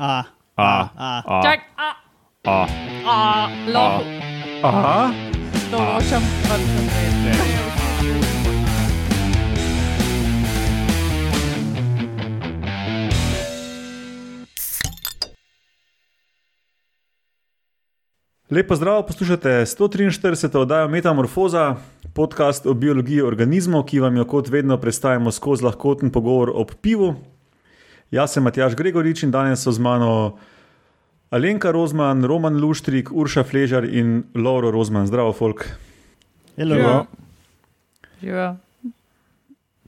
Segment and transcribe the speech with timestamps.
[0.00, 0.24] A,
[0.56, 1.22] A, A.
[1.28, 1.92] A, Čak, a,
[2.48, 2.66] A,
[3.04, 4.00] a, lohu.
[4.64, 5.12] A,
[5.68, 6.56] Določam, pa
[18.50, 20.56] Lepo zdrav, poslušate 143.
[20.56, 21.76] oddajo Metamorfoza,
[22.16, 27.14] podcast o biologiji organizmov, ki vam jo kot vedno predstavimo skozi lahkoten pogovor ob pivu.
[28.10, 30.38] Jaz sem Matjaš Gregorič in danes so z mano
[31.30, 35.06] Alenka Rozman, Roman Luštrik, Urša Fležar in Lauro Rozman.
[35.06, 35.62] Zdravo, folk.
[36.56, 36.74] Hello.
[36.74, 37.06] Ja.
[38.20, 38.56] Živijo.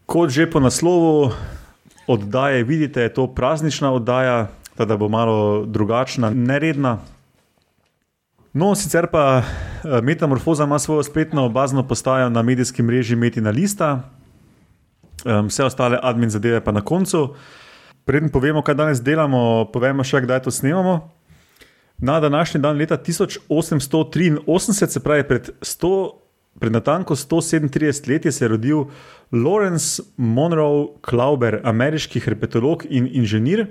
[0.06, 1.32] Kot že po naslovu
[2.06, 4.48] oddaje vidite, je to praznična oddaja,
[4.78, 6.98] da bo malo drugačna, neredna.
[8.52, 14.02] No, sicer pa eh, Metamorfoza ima svojo spletno bazno postajo na medijskem mreži Metina Lista,
[15.24, 17.34] Em, vse ostale admin zadeve pa na koncu.
[18.04, 20.96] Preden povemo, kaj danes delamo, povemo še, kdaj to snemamo.
[22.02, 26.10] Na današnji dan leta 1883, se pravi pred, 100,
[26.58, 28.84] pred natanko 137 leti, se je rodil
[29.32, 33.66] Lawrence Monroe Klauber, ameriški herpetolog in inženir.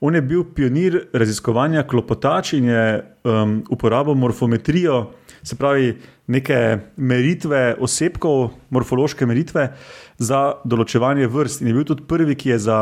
[0.00, 5.10] On je bil pionir raziskovanja klopotač in je um, uporabil morfometrijo,
[5.42, 9.72] se pravi neke meritve osebkov, morfološke meritve
[10.18, 11.62] za določevanje vrst.
[11.62, 12.78] In je bil tudi prvi, ki je za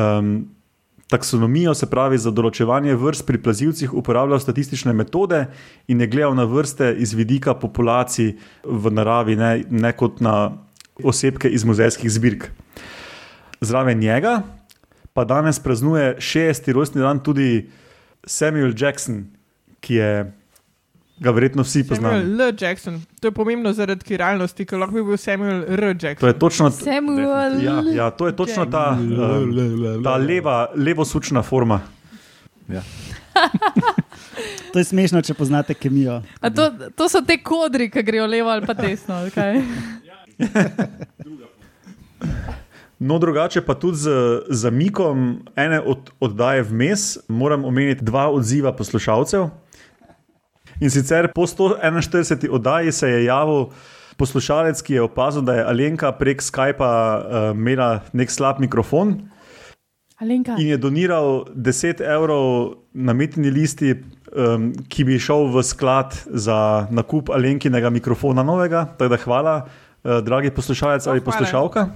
[0.00, 0.48] um,
[1.10, 5.44] taksonomijo, se pravi za določevanje vrst pri plazilcih, uporabljal statistične metode
[5.90, 10.52] in je gledal na vrste iz vidika populacij v naravi, ne, ne kot na
[11.02, 12.50] osebke iz muzejskih zbirk.
[13.60, 14.40] Zraven njega
[15.12, 16.72] pa danes praznuje 60.
[16.72, 17.68] rojstni dan tudi
[18.24, 19.24] Samuel Jackson,
[19.80, 20.12] ki je
[21.20, 22.14] ga verjetno vsi poznamo.
[22.14, 22.54] Samuel L.
[22.60, 23.00] Jackson.
[23.20, 25.92] To je pomembno zaradi kiralnosti, ker lahko bi bil Samuel R.
[25.92, 26.28] To Jackson.
[26.28, 27.60] je točno, Samuel.
[27.62, 31.80] ja, ja, to je točno ta, um, ta leva, levosučna forma.
[34.72, 36.20] To je smešno, če poznate kemijo.
[36.40, 39.14] A to, to so te kodri, ki grejo levo ali pa desno.
[39.14, 39.62] ali kaj?
[43.00, 44.10] No, drugače pa tudi z
[44.52, 49.46] zamikom ene od oddaje vmes moram omeniti dva odziva poslušalcev.
[50.80, 52.48] In sicer po 141.
[52.50, 53.66] oddaji se je javil
[54.16, 59.16] poslušalec, ki je opazil, da je Alenka prek Skypa uh, imela nek slab mikrofon
[60.20, 60.56] Alenka.
[60.58, 63.94] in je doniral 10 evrov na metni listi,
[64.36, 68.84] um, ki bi šel v sklad za nakup Alenkinega mikrofona novega.
[68.98, 71.32] Tako da hvala, uh, dragi poslušalec O, ali hvala.
[71.32, 71.88] poslušalka.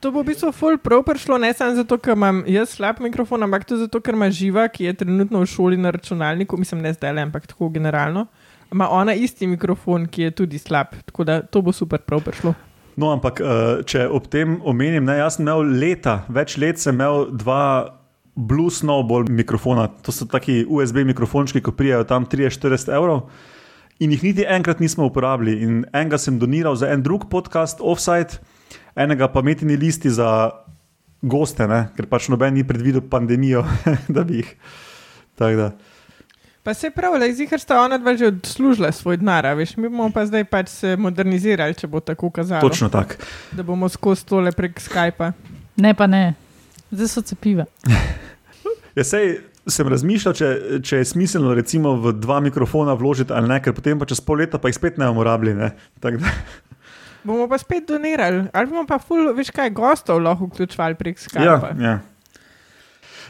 [0.00, 3.42] To bo v bistvu full prav prišlo, ne samo zato, ker imam jaz slab mikrofon,
[3.44, 6.94] ampak tudi zato, ker ima živa, ki je trenutno v šoli na računalniku, mislim, ne
[6.96, 8.24] zdaj le, ampak tako generalno.
[8.72, 12.54] Ima ona isti mikrofon, ki je tudi slab, tako da to bo super prav prišlo.
[12.96, 16.96] No, ampak eh, če ob tem omenim, ne, jaz sem imel leta, več let sem
[16.96, 17.62] imel dva
[18.40, 23.26] Blue Snowball mikrofona, to so taki USB mikrofončki, ki prijajo tam 30-40 evrov.
[24.00, 25.58] In jih niti enkrat nismo uporabili.
[25.60, 28.40] In enega sem doniral za en drug podcast, Offside,
[28.96, 30.50] enega pa metini listi za
[31.22, 31.86] goste, ne?
[31.96, 33.64] ker pač noben ni predvidel pandemijo,
[34.14, 34.52] da bi jih.
[35.40, 35.70] Tako da.
[36.62, 39.88] Pa se pravi, da zihar sta ona dva že odslužila svoj denar, a veš, mi
[39.88, 42.60] bomo pa zdaj pač se modernizirali, če bo tako kazalo.
[42.68, 43.16] Točno tako.
[43.56, 45.32] Da bomo skozi tole prek Skypa.
[45.80, 46.34] Ne, pa ne.
[46.90, 47.68] Zdaj so cepiva.
[48.98, 49.36] Ja, sej,
[49.70, 50.46] sem razmišljal, če,
[50.82, 54.42] če je smiselno recimo v dva mikrofona vložiti ali ne, ker potem pa čez pol
[54.42, 55.70] leta pa jih spet ne bomo rabili.
[57.24, 61.24] Bomo pa spet donirali, ali bomo pa ful, veš kaj, gostov lahko vključevali prek ja,
[61.26, 61.74] Skypa.
[61.80, 61.98] ja.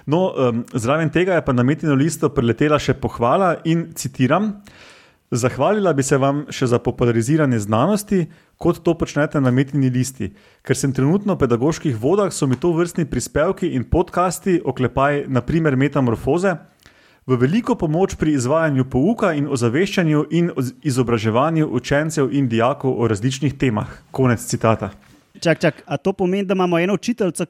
[0.06, 4.54] No, um, zraven tega je pa na metino listo preletela še pohvala in citiram:
[5.30, 8.24] Zahvalila bi se vam še za populariziranje znanosti,
[8.58, 10.32] kot to počnete na metini listi.
[10.66, 15.78] Ker sem trenutno v pedagoških vodah, so mi to vrstni prispevki in podcasti, oklepaj, naprimer
[15.78, 16.56] Metamorfoze,
[17.30, 20.50] v veliko pomoč pri izvajanju pouka in ozaveščanju in
[20.82, 23.86] izobraževanju učencev in dijakov o različnih temah.
[24.10, 24.90] Konec citata.
[25.40, 27.46] Čak, čak, a to pomeni, da imamo eno učiteljico,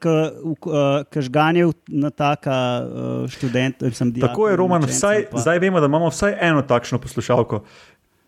[1.11, 3.81] ki žganje na taka uh, študent.
[3.81, 7.01] Mislim, dijakov Tako je, Roman, učencev, vsaj, pa- zdaj vemo, da imamo vsaj eno takšno
[7.01, 7.65] poslušalko.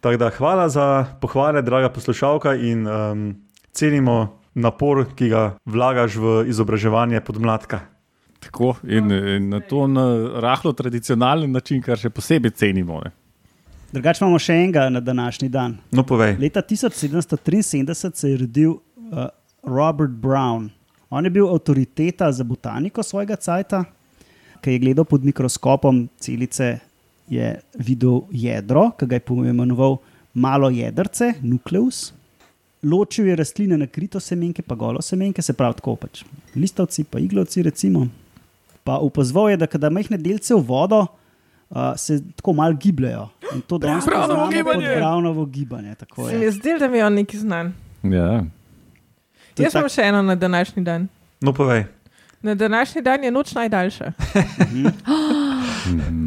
[0.00, 3.36] Tako da hvala za pohvale, draga poslušalka, in um,
[3.72, 7.91] cenimo napor, ki ga vlagaš v izobraževanje podmladka.
[8.42, 10.04] Tako in, in na to na
[10.40, 13.00] rahlo tradicionalen način, kar še posebej cenimo.
[13.04, 13.12] Ne.
[13.92, 15.76] Drugače imamo še enega na današnji dan.
[15.92, 16.36] No, povej.
[16.40, 19.26] Leta 1773 se je rodil uh,
[19.62, 20.70] Robert Brown.
[21.10, 23.84] On je bil avtoriteta za botaniko svojega cajta,
[24.64, 26.78] ki je gledal pod mikroskopom celice,
[27.28, 29.98] je videl jedro, ki ga je poimenoval
[30.34, 32.12] malo jedrce, nukleus.
[32.82, 36.24] Ločil je rastline na krito semenke, pa golo semenke, se pravi tako pač
[36.56, 38.06] listavci, pa iglovci, recimo.
[38.84, 43.28] Pa opazoval je, da kada majhne delce v vodo uh, se tako malo gibljajo.
[43.54, 44.88] In to danes poznamo kot gibanje.
[44.88, 45.94] Brownovo gibanje.
[45.94, 46.38] tako Se je.
[46.38, 47.72] mi je zdelo, da mi je on neki znan.
[48.02, 48.42] Ja.
[49.54, 51.08] To Jaz imam tak- še eno na današnji dan.
[51.40, 51.84] No, povej.
[52.42, 54.12] Na današnji dan je noč najdaljša.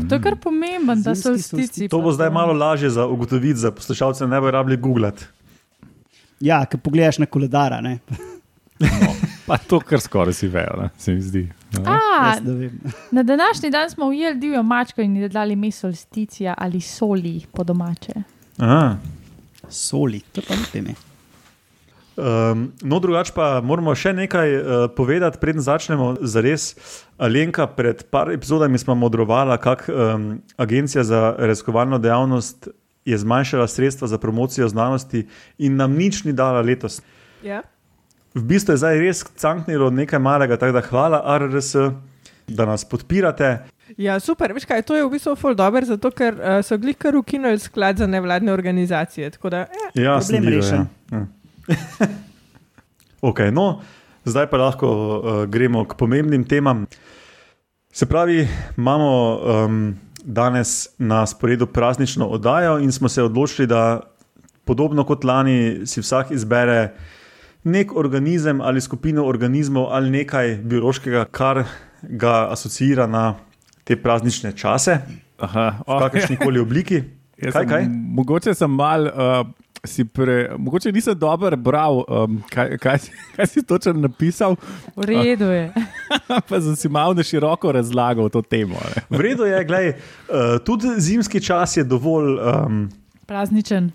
[0.09, 1.87] To je kar pomemben, da so Zimski stici.
[1.87, 5.25] To bo zdaj malo lažje za ugotoviti, za poslušalce ne bo rabili googlati.
[6.39, 7.81] Ja, ki pogledaš na koledara.
[7.81, 7.97] Ne?
[9.45, 11.47] Pa to, kar skoraj si vejo, ne, se mi zdi.
[11.85, 12.79] A, vem.
[13.11, 17.63] na današnji dan smo ujeli divjo mačko in ji dali meso sticija ali soli po
[17.63, 18.13] domače.
[18.57, 18.95] Aha.
[19.69, 20.95] Soli, to pa ne vem.
[22.17, 26.69] Um, no, drugače pa moramo še nekaj uh, povedati, preden začnemo za res.
[27.19, 32.69] Alenka, pred par epizodami smo modrovala, kako um, Agencija za raziskovalno dejavnost
[33.05, 35.27] je zmanjšala sredstva za promocijo znanosti
[35.57, 37.01] in nam nič ni dala letos.
[37.43, 37.61] Ja?
[38.35, 41.75] V bistvu je zdaj res canknilo nekaj malega, tako da hvala RRS,
[42.47, 43.57] da nas podpirate.
[43.97, 44.53] ja, super.
[44.53, 47.97] Veš kaj, to je v bistvu ful dobro, zato ker uh, so glikar ukinuli sklad
[47.97, 49.29] za nevladne organizacije.
[49.29, 50.87] Tako da, eh, Ja, Problem rešen.
[51.11, 51.25] Ja.
[51.67, 52.07] Ja.
[53.21, 53.81] okay, no,
[54.25, 56.85] zdaj pa lahko uh, gremo k pomembnim temam.
[57.91, 58.47] Se pravi,
[58.77, 64.01] imamo um, danes na sporedu praznično oddajo in smo se odločili, da
[64.65, 66.91] podobno kot lani si vsak izbere
[67.65, 71.63] nek organizem ali skupino organizmov ali nekaj biološkega, kar
[72.01, 73.35] ga asociira na
[73.83, 74.99] te praznične čase,
[75.37, 77.01] Aha, v kakršni koli obliki.
[77.43, 77.85] Jaz Kaj, sem- kaj?
[77.89, 79.05] Mogoče sem mal.
[79.05, 79.45] Uh,
[79.85, 82.97] Si pre, mogoče nisem dobro bral, um, kaj, kaj,
[83.35, 84.55] kaj si točno napisal,
[84.95, 85.69] V redu je.
[86.49, 88.81] pa sem si malo široko razlagal to temo.
[89.09, 89.95] V redu je, gledaj, uh,
[90.57, 92.89] tudi zimski čas je dovolj um,
[93.27, 93.91] Prazničen.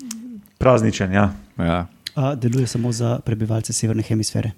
[0.58, 1.10] prazničen.
[1.12, 1.32] Ja.
[1.58, 1.86] Ja.
[2.14, 4.52] A, deluje samo za prebivalce severne hemisfere.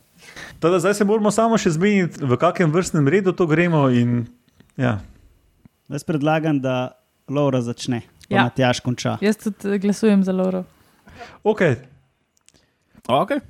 [0.61, 3.89] Teda, zdaj se moramo samo še zmeniti, v kakem vrstnem redu to gremo.
[3.91, 4.27] In,
[4.77, 5.01] ja.
[5.91, 6.97] Jaz predlagam, da
[7.29, 8.45] Laura začne, pa Ja.
[8.49, 9.19] Matjaš konča.
[9.21, 10.65] Jaz tudi eh, glasujem za Loro.
[11.45, 11.77] okay.
[13.09, 13.43] Okay.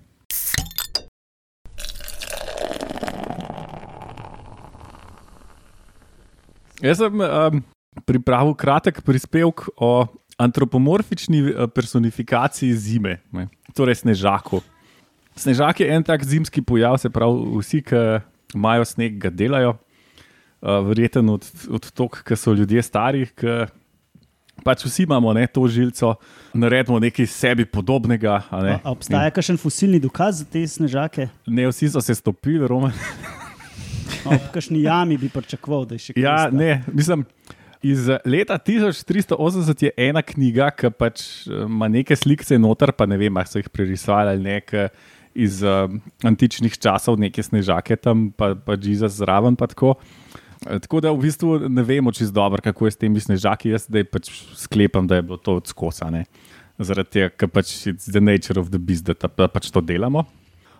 [6.82, 7.60] Jaz sem um,
[8.08, 10.08] pripravil kratek prispevek o
[10.42, 13.48] antropomorfični eh, personifikaciji zime, ne.
[13.76, 14.62] torej snežaku.
[15.38, 18.02] Snežak je en tak zimski pojav, se pravi, vsi, ki
[18.54, 19.78] imajo sneg, ga delajo.
[20.62, 23.64] Uh, Verjeten od, od tog, ki so ljudje stari, ki
[24.62, 26.14] pač vsi imamo ne, to žilico,
[26.54, 28.42] naredimo nekaj sebi podobnega.
[28.50, 28.76] a Ne.
[28.76, 31.26] A, a obstaja kakšen fosilni dokaz za te snežake?
[31.46, 32.92] Ne, vsi so se stopili, Roman.
[34.22, 36.22] No, v kakšni jami bi pričakoval, da je še kaj.
[36.22, 37.24] Ja, ne, mislim.
[37.82, 43.18] Iz leta 1380 je ena knjiga, ki pač eh, ima neke slike noter, pa ne
[43.18, 44.88] vem, ali so jih prerisovali ali ne,
[45.34, 45.88] iz uh,
[46.28, 49.56] antičnih časov, neke snežake tam, pa, pa Jezus zraven.
[49.56, 49.94] Pa tako.
[50.66, 53.72] Eh, tako da v bistvu ne vemo čisto dobro, kako je s temi snežaki.
[53.72, 54.30] Jaz zdaj pač
[54.60, 56.26] sklepam, da je bilo to odskosane.
[56.78, 59.80] Zaradi tega, ker pač je the nature of the beast, da, ta, da pač to
[59.80, 60.26] delamo.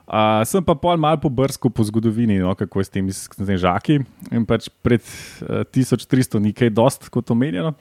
[0.04, 4.00] Uh, sem pa pol malo pobrskal po zgodovini, no, kako je s temi snežaki.
[4.31, 7.72] In pač pred uh, 1300 nekaj dost, kot omenjeno.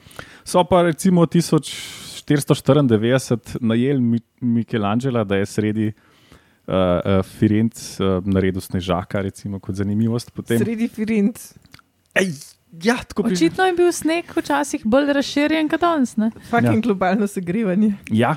[0.44, 5.94] So pa recimo 1494 najeli Mi Michelangela, da je sredi uh,
[6.68, 6.74] uh,
[7.26, 10.30] Firenc uh, naredil snežaka, recimo kot zanimivost.
[10.30, 11.52] Potem, sredi Firenc.
[12.14, 12.32] Ej,
[12.82, 16.16] ja, tako bi- Očitno je bil sneg včasih bolj razširjen kot danes.
[16.16, 16.30] ne?
[16.50, 16.80] Fucking Ja.
[16.80, 17.94] globalno segrevanje.
[18.10, 18.36] Ja,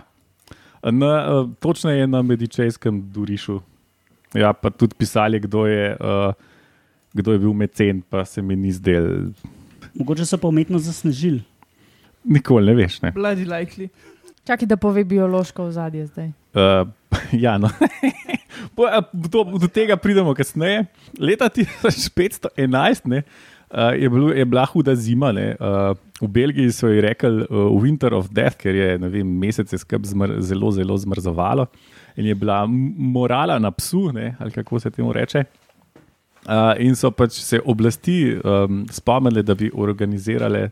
[0.84, 3.62] na, uh, točno je na medičejskem durišu.
[4.36, 6.34] Ja, pa tudi pisali, kdo je, uh,
[7.16, 9.32] kdo je bil mecen, pa se mi ni zdel.
[9.96, 11.42] Mogoče so pa umetno zasnežili.
[12.26, 13.00] Nikoli ne veš.
[13.02, 13.14] Ne?
[13.16, 13.88] Bloody likely.
[14.46, 16.28] Čakaj, da pove biološko ozadje zdaj.
[16.54, 16.88] Uh,
[17.46, 17.70] ja, no.
[18.76, 20.86] Po- a, do, do tega pridemo kasneje.
[21.20, 23.24] Leta 1511 ne,
[23.72, 25.32] uh, je, bil, je bila huda zima.
[25.32, 29.32] Ne, uh, v Belgiji so ji rekli uh, Winter of Death, ker je ne vem,
[29.40, 31.70] mesece skrb zmr, zelo, zelo zmrzovalo
[32.16, 35.44] in je bila morala na psu, ne, ali kako se temu reče.
[36.46, 40.70] Uh, in so pač se oblasti um, spomnile, da bi organizirale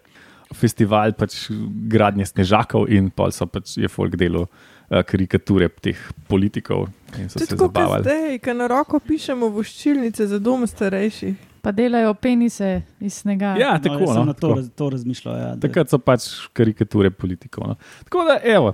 [0.54, 1.48] festival pač
[1.90, 5.98] gradnje snežakov, in pol so pač je folk delo uh, karikature teh
[6.30, 6.86] politikov
[7.18, 10.68] in so To je se tako, kot zdaj, ki na roko pišemo voščilnice za dom
[10.70, 11.50] starejših.
[11.64, 13.54] Pa delajo penise iz snega.
[13.56, 14.56] Ja, No, tako sem no, na to, tako.
[14.60, 15.36] raz, to razmišljal.
[15.40, 17.70] Ja, Takrat so pač karikature politikov.
[17.72, 17.76] No.
[18.04, 18.74] Tako da, evo,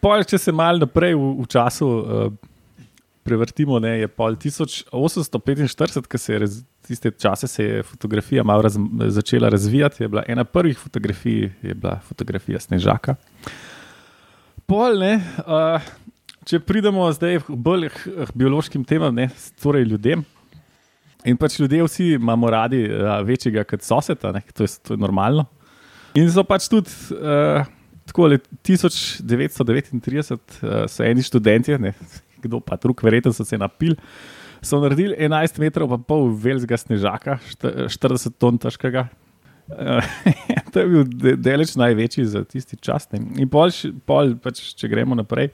[0.00, 2.32] pol, če se malo naprej v, v času uh,
[3.28, 8.64] prevrtimo, ne, je pol 1845, ki se je raz, tiste čase se je fotografija malo
[8.64, 8.78] raz,
[9.12, 10.02] začela razvijati.
[10.02, 13.16] Je bila ena prvih fotografij, je bila fotografija Snežaka.
[14.68, 15.80] Pol, ne, uh,
[16.48, 19.28] če pridemo zdaj bolj k biološkim temam, ne,
[19.62, 20.24] torej ljudem.
[21.26, 25.00] In pač ljudje vsi imamo radi uh, večjega kot soseda, ne, to, je, to je
[25.00, 25.44] normalno.
[26.16, 27.66] In so pač tudi uh,
[28.08, 31.94] tako le 1939, uh, so eni študenti, ne,
[32.42, 33.96] kdo pa drug, verjetno so se napili,
[34.64, 39.08] so naredili 11 metrov pa pol velikega snežaka, št- 40 ton težkega.
[39.68, 40.00] Uh,
[40.72, 43.04] to je bil de- delež največji za tisti čas.
[43.12, 43.20] Ne.
[43.42, 43.68] In pol,
[44.08, 45.50] pol pač, če gremo naprej,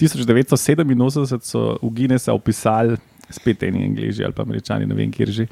[0.00, 2.96] 1987 so v Guinnessa opisali,
[3.30, 5.46] spet eni angliži ali pa američani, ne vem, kjer že.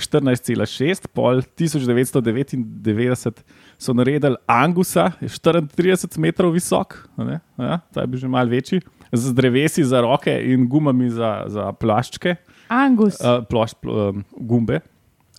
[0.00, 3.42] 14,6, pol 1999
[3.78, 8.80] so naredili Angusa, je 34 metrov visok, ne, ja, ta je bil že mal večji,
[9.12, 12.36] z drevesi za roke in gumami za, za plaščke,
[12.70, 13.18] Angus.
[13.20, 14.80] uh, plošč, pl, um, gumbe.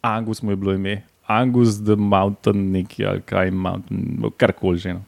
[0.01, 4.97] Angus mu je bilo ime, Angus the Mountain, neki ali kaj Mountain, karkoli že.
[4.97, 5.03] No.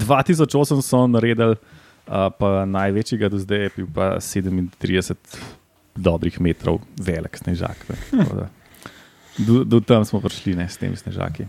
[0.00, 4.68] 2008 so naredili, uh, pa največjega do zdaj je bil pa 37
[5.96, 7.76] dobrih metrov velik snežak.
[7.88, 7.96] ne.
[8.12, 8.48] Tako da
[9.36, 11.44] Do, do tam smo prišli ne, s temi snežaki.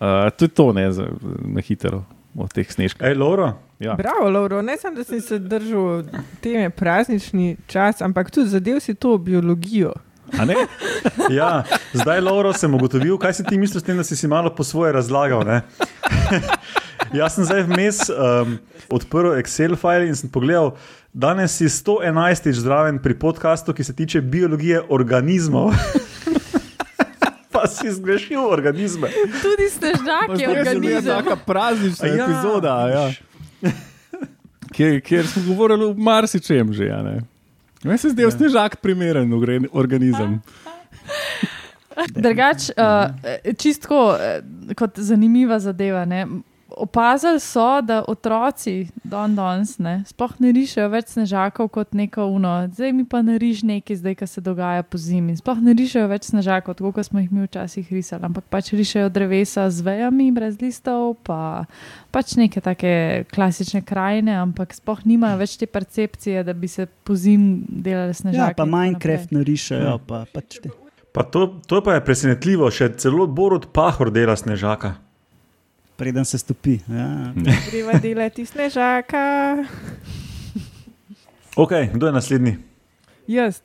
[0.00, 1.12] Uh, to je to, ne, za,
[1.44, 3.04] na hitro od teh snežkov.
[3.04, 3.52] Ej, Laura,
[3.82, 3.94] Ja.
[3.94, 6.02] Bravo, Lauro, ne samo, da si se držal
[6.40, 9.92] teme praznični čas, ampak tudi zadev si to biologijo.
[10.38, 10.54] A ne?
[11.38, 14.54] ja, zdaj, Laura, sem ugotovil, kaj si ti misliš s tem, da si si malo
[14.54, 15.42] po svoje razlagal.
[17.12, 18.56] Jaz sem zdaj vmes um,
[18.88, 20.72] odprl Excel file in sem pogledal,
[21.12, 25.74] danes si 111 zraven pri podkastu, ki se tiče biologije organizmov.
[27.52, 29.10] pa si zgrešil organizme.
[29.42, 31.24] Tudi snežak je organizem.
[31.24, 32.16] Taka praznična A ja.
[32.16, 32.24] ja.
[32.24, 33.04] epizoda, ja.
[34.72, 36.84] kjer, kjer smo govorili o marsičem že.
[36.84, 37.20] Ja, ne.
[37.84, 40.40] Meni se zdi, da je snežak primeren ogre- organizem.
[42.08, 46.04] Drugač, uh, čistko uh, kot zanimiva zadeva.
[46.04, 46.26] Ne?
[46.76, 52.68] Opazili so, da otroci don danes ne, sploh ne rišejo več snežakov kot neko uno.
[52.68, 55.36] Zdaj mi pa nariš nekaj, zdaj, kar se dogaja po zimi.
[55.36, 59.10] Sploh ne rišejo več snežakov, tako kot smo jih mi včasih risali, ampak pač rišejo
[59.10, 61.64] drevesa z vejami, brez listov, pa
[62.10, 62.94] pač neke take
[63.28, 68.14] klasične krajine, ampak sploh nimajo več te percepcije, da bi se po zimi delali Ja,
[68.14, 68.56] snežaki.
[68.56, 69.38] pa in tako Minecraft naprej.
[69.38, 69.98] narišajo.
[70.06, 70.70] Pa, pač te.
[71.12, 74.94] Pa to, to pa je presenetljivo, še celo Borod Pahor dela snežaka.
[75.96, 76.78] Preden se stopi.
[76.88, 77.32] Ja.
[77.70, 79.56] Treba delati snežaka.
[81.56, 82.56] Ok, kdo je naslednji?
[83.26, 83.60] Jaz.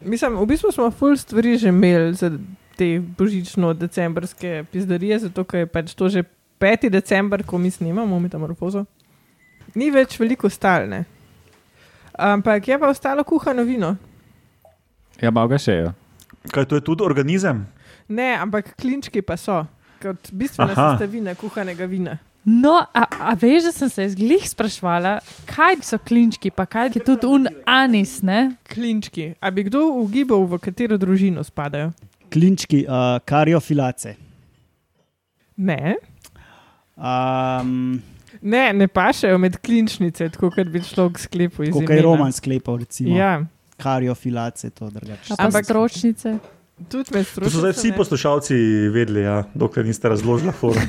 [0.00, 2.30] Mislim, v bistvu smo full stvari že imeli za
[2.76, 6.24] te božično-decembrske pizdarije, zato ker je pač to že
[6.60, 6.90] 5.
[6.90, 8.84] december, ko mi snimamo metamorfozo.
[9.74, 11.04] Ni več veliko stalne.
[12.12, 13.96] Ampak je pa ostalo kuhano vino.
[15.20, 15.92] Ja, malo ga še je.
[16.52, 17.64] Kaj to je tudi organizem?
[18.08, 19.62] Ne, ampak klinčki pa so,
[20.02, 20.90] kot bistvena Aha.
[20.92, 22.18] sestavina kuhanega vina.
[22.44, 25.12] No, a, a veš, da sem se zglih sprašvala,
[25.46, 28.56] kaj so klinčki, pa kaj je tudi un anis, ne?
[28.66, 29.28] Klinčki.
[29.38, 31.92] A bi kdo ugibal, v katero družino spadajo?
[32.32, 34.16] Klinčki, uh, kariofilace.
[35.56, 35.94] Ne.
[36.96, 38.02] Um,
[38.42, 41.94] Ne, ne pašejo med klinčnice, tako kot bi človek sklepal iz Kot imena.
[41.94, 43.14] je roman sklepal, recimo.
[43.14, 43.36] Ja,
[43.78, 45.36] Kariofilace, to drugače.
[45.38, 46.38] Ampak- stročnice.
[46.84, 47.96] Tudi med To so zdaj vsi strošnicami.
[47.96, 48.54] poslušalci
[48.88, 50.82] vedeli, ja, dokler niste razložili forum.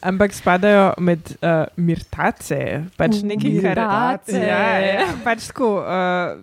[0.00, 2.58] Ampak spadajo med uh, mirtace,
[2.94, 4.38] pač neki kar Mirtace.
[4.38, 5.80] Ja, ja, pač tako.
[5.80, 6.38] Uh,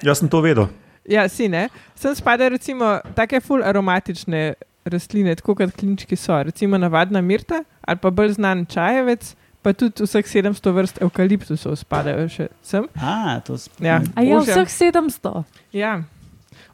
[0.00, 0.68] Jaz sem to vedel.
[1.04, 1.66] ja, si ne.
[1.94, 4.54] Sem spadajo recimo take full aromatične
[4.84, 6.38] rastline, tako kot klinčki so.
[6.42, 12.28] Recimo navadna mirta ali pa bolj znan čajevec, pa tudi vseh 700 vrst evkaliptusov spadajo
[12.28, 12.86] še sem.
[12.96, 13.98] A, to sp- Ja.
[14.14, 14.54] A je Ožja.
[14.56, 15.42] vseh 700?
[15.72, 16.02] Ja,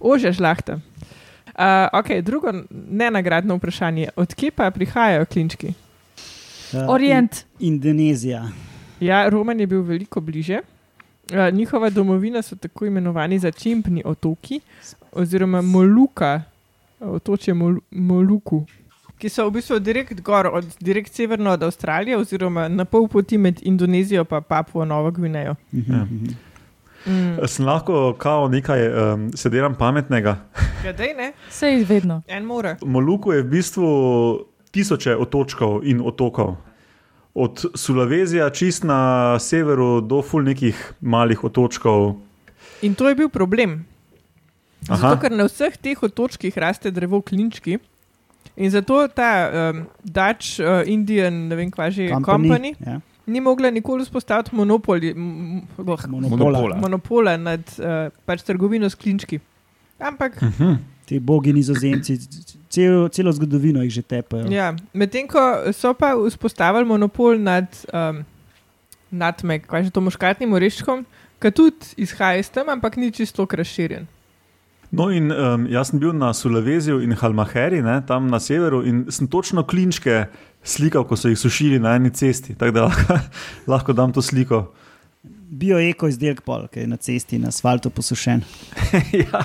[0.00, 0.81] ože žlahta.
[1.59, 4.09] Uh, ok, drugo nenagradno vprašanje.
[4.17, 5.73] Odkje pa prihajajo klinčki?
[6.73, 7.45] Uh, Orient.
[7.59, 8.49] In, Indonezija.
[9.00, 10.61] Ja, Roman je bil veliko bliže.
[11.33, 14.61] Uh, njihova domovina so tako imenovani začimpni otoki,
[15.12, 16.43] oziroma Moluka,
[17.00, 18.67] otočje Mol Moluku,
[19.19, 23.38] ki so v bistvu direkt gor, od, direkt severno od Avstralije, oziroma na pol poti
[23.38, 25.55] med Indonezijo in Papuo Novo Gvinejo.
[25.73, 26.07] Mhm, Ja.
[27.07, 27.47] Mm.
[27.47, 30.37] Sem lahko kao nekaj um, sediram pametnega.
[30.87, 32.23] Ja, dej, ne, Sej vedno.
[32.28, 32.76] en mora.
[32.83, 33.88] Moluku je v bistvu
[34.71, 36.55] tisoče otočkov in otokov.
[37.35, 42.14] Od Sulavezija čist na severu do ful nekih malih otočkov.
[42.83, 43.85] In to je bil problem.
[44.88, 44.97] Aha.
[44.97, 47.78] Zato, ker na vseh teh otočkih raste drevo klinčki.
[48.57, 53.00] In zato ta um, Dutch, uh, Indian, ne vem, kva že, company, company Ja.
[53.28, 55.20] Ni mogla nikoli vzpostaviti monopoli, m,
[55.78, 56.76] m, oh, Monopola.
[56.76, 59.40] monopola nad uh, pač trgovino s klinčki.
[59.99, 60.75] Ampak, Mhm.
[61.08, 62.18] Ti bogi nizozemci,
[62.68, 64.44] cel, celo zgodovino jih že tepajo.
[64.52, 65.40] ja, medtem ko
[65.73, 68.20] so pa vzpostavili monopol nad, um,
[69.11, 71.06] nad me, kaj že to muškatnim oreščkom,
[71.40, 74.04] ki tudi izhaja iz tam, ampak ni čisto razširjen.
[74.90, 79.02] No, in um, jaz sem bil na Sulaveziju in Halmaheri, ne, tam na severu, in
[79.12, 80.26] sem točno klinčke
[80.64, 82.57] slikal, ko so jih sušili na eni cesti.
[82.57, 83.18] Tako da lahko,
[83.68, 84.62] lahko dam to sliko.
[85.49, 88.40] Bio-eko izdelek, pol, ki je na cesti, na asfaltu posušen.
[89.25, 89.45] ja.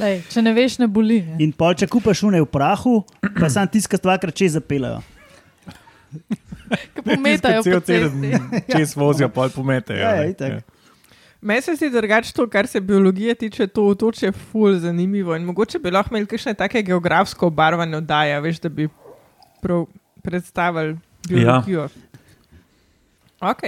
[0.00, 1.20] Lej, če ne veš, ne boli.
[1.24, 1.40] Ne?
[1.44, 3.00] In pol, če kupaš une v prahu,
[3.40, 5.00] pa sam tiska dvakrat čez zapelajo.
[6.92, 7.92] Ki pometajo po Cel cesti.
[7.92, 10.00] teden čez vozijo, pol pometejo.
[10.00, 10.64] Ja, itak.
[11.42, 15.36] Meni se zdi drugače to, kar se biologije tiče, to otoče ful zanimivo.
[15.36, 18.88] In mogoče bi lahko imeli kakšne take geografsko obarvane oddaje, veš, da bi
[20.22, 21.80] predstavili biologijo.
[21.82, 23.50] Ja.
[23.50, 23.62] Ok.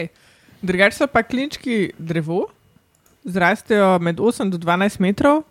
[0.62, 2.46] Drugače so pa klinčki drevo,
[3.24, 5.42] zrastejo med 8 do 12 metrov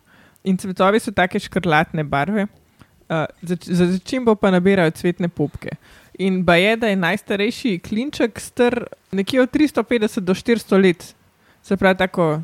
[0.44, 2.48] in cvetovi so take škrlatne barve.
[3.10, 5.76] Uh, za, za začimbo pa nabirajo cvetne popke.
[6.20, 11.16] In ba je, da je najstarejši klinček star nekje od 350 do 400 let.
[11.64, 12.42] Se pravi, tako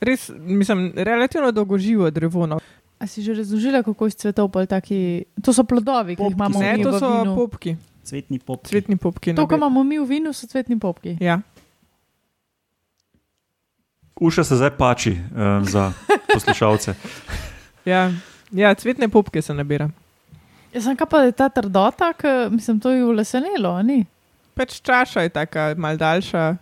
[0.00, 2.46] res, mislim, relativno dolgoživo drevo.
[2.46, 2.58] No.
[2.98, 5.24] A si že razložila, kako iz cvetov taki.
[5.42, 7.34] To so plodovi, ki jih Popki imamo Ne, mi to v so vinu.
[7.36, 8.60] popki, Cvetni pop.
[8.66, 9.34] cvetni popki.
[9.34, 11.16] To, kar imamo mi v vinu, so cvetni popki.
[11.20, 11.40] Ja.
[14.20, 15.92] Uša se zdaj pači um, za
[16.32, 16.94] poslušalce.
[17.84, 18.08] Ja,
[18.50, 19.90] ja, cvetne popke se nabira.
[20.72, 24.06] Jaz sem kaj pa je ta trdota, ki mislim, to je ulesenelo, ni?
[24.56, 26.56] Pač čaša je taka mal daljša,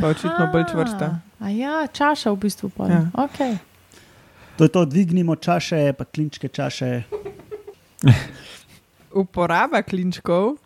[0.00, 1.08] pa očitno bolj čvrsta.
[1.40, 2.88] A ja, čaša v bistvu pa.
[2.88, 3.02] Ja.
[3.14, 3.56] Okay.
[4.56, 7.02] To je to, dvignimo čaše, pa klinčke čaše.
[9.22, 10.56] Uporaba klinčkov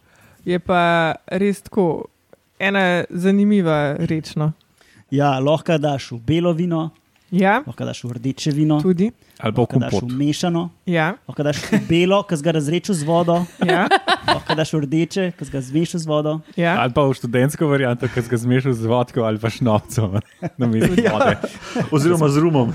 [0.45, 2.07] je pa res tako
[2.59, 4.37] ena zanimiva reč.
[4.37, 4.53] No.
[5.11, 6.91] Ja, lahko daš v belo vino,
[7.29, 9.09] Ja, lahko daš v rdeče vino, tudi.
[9.37, 10.07] Ali pa v lahko daš kompot.
[10.07, 13.89] v mešano, Ja, lahko daš v belo, ki ga razrečeš z vodo, ja,
[14.25, 16.41] lahko daš v rdeče, ki ga zmešaš z vodo.
[16.55, 16.77] ja.
[16.79, 20.21] Ali pa v študentsko varianto, ki ga zmešaš z vodko ali pa šnopcem,
[20.59, 21.13] na mestu Ja.
[21.13, 21.35] vode.
[21.91, 22.71] Oziroma z rumom.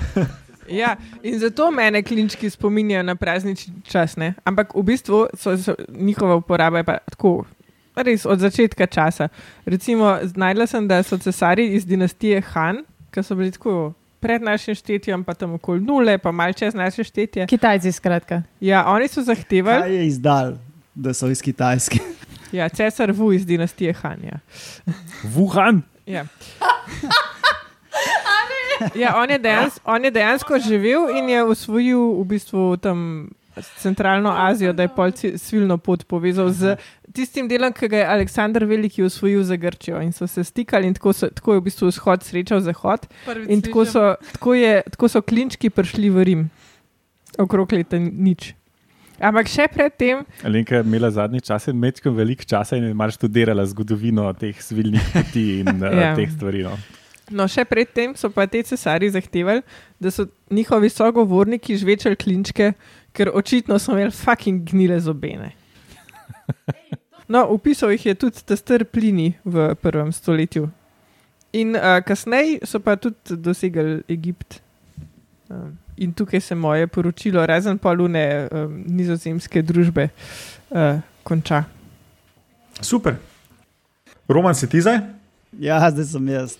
[0.64, 4.16] Ja, in zato mene klinčki spominjajo na praznični čas.
[4.16, 4.34] Ne?
[4.44, 7.44] Ampak v bistvu so, so njihova uporaba je pa tako.
[7.94, 9.28] Res od začetka časa.
[9.64, 14.74] Recimo, znašla sem, da so cesari iz dinastije Han, ki so bili tako pred našim
[14.78, 17.46] štetjem, pa tam okoli nule, pa malce čez naše štetje.
[17.50, 18.42] Kitajci, skratka.
[18.62, 20.52] Ja, oni so zahtevali, Kaj je izdal,
[20.94, 21.98] da so iz Kitajske?
[22.58, 24.22] ja, cesar Wu iz dinastije Han.
[24.22, 24.38] Ja.
[25.34, 26.26] Wuhan, Ja.
[28.94, 33.30] Ja, on, je dejans, on je dejansko živel in je usvojil v bistvu tam
[33.76, 36.76] centralno Azijo, da je pol ci- svilno pot povezal z
[37.12, 40.00] tistim delom, ki ga je Aleksandr Veliki usvojil za Grčijo.
[40.00, 43.06] In so se stikali, in tako, so, tako je v bistvu vzhod srečal zahod.
[43.48, 46.42] In tako so, tako, je, tako so klinčki prišli v Rim,
[47.38, 48.54] okrog leta nič.
[49.22, 53.12] Ampak še predtem, Alenka je imela zadnji čas in mečko veliko časa in je mar
[53.12, 55.92] študirala zgodovino teh svilnih poti in Ja.
[56.10, 56.14] ja.
[56.16, 56.64] teh stvari.
[56.66, 56.74] No.
[57.30, 59.62] no še predtem so pa te cesari zahtevali,
[60.00, 62.72] da so njihovi sogovorniki žvečali klinčke,
[63.12, 65.52] ker očitno so imeli fucking gnile zobene.
[67.32, 70.66] No, upisal jih je tudi tester plini v prvem stoletju.
[71.52, 74.58] In uh, kasneje so pa tudi dosegli Egipt.
[75.48, 80.08] Um, in tukaj se moje poročilo, razen polune um, nizozemske družbe,
[80.70, 81.64] uh, konča.
[82.80, 83.16] Super.
[84.28, 85.00] Roman, si ti zdaj?
[85.60, 86.56] Ja, zdaj sem jaz.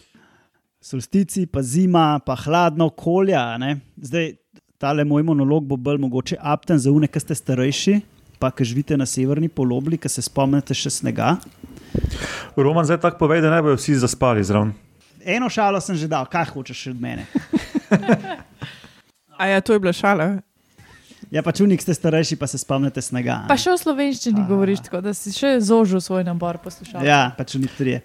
[0.83, 3.37] Solstici, pa zima, pa hladno okolje.
[3.37, 3.77] a ne.
[3.97, 4.35] Zdaj,
[4.83, 8.01] tale moj monolog bo bolj mogoče apten za une, ki ste starejši,
[8.43, 11.37] pa ki živite na severni polobli, ki se spomnite še snega.
[12.59, 14.73] Roman, zdaj tako povej, da ne bojo vsi zaspali zraven.
[15.23, 17.29] Eno šalo sem že dal, kaj hočeš še od mene.
[19.43, 20.27] A ja, to je bila šala.
[21.33, 23.39] Ja, pač unik ste starejši, pa se spomnite snega.
[23.39, 23.51] a ne.
[23.51, 27.07] Pa še v slovenščini govoriš tako, da si še zožil svoj nabor poslušalcev.
[27.07, 28.03] Ja, pač unik trije.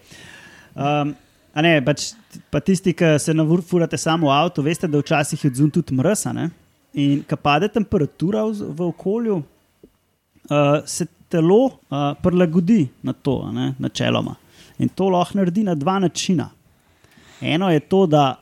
[0.78, 1.16] Um,
[1.52, 2.12] a ne, pač,
[2.54, 6.28] pa tisti, ki se navurfurate samo v avtu, veste, da včasih je odzun tudi mrz.
[6.30, 6.48] a ne?
[6.98, 13.74] In ko pade temperatura v, v okolju, uh, se telo uh, prilagodi na to, ne,
[13.80, 14.36] načeloma.
[14.80, 16.50] In to lahko naredi na dva načina.
[17.42, 18.40] Eno je to, da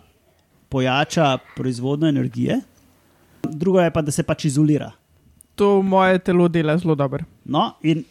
[0.69, 2.59] pojača proizvodnjo energije,
[3.43, 4.91] drugo je pa, da se pač izolira.
[5.55, 7.23] To moje telo dela zelo dobro.
[7.45, 8.03] No, in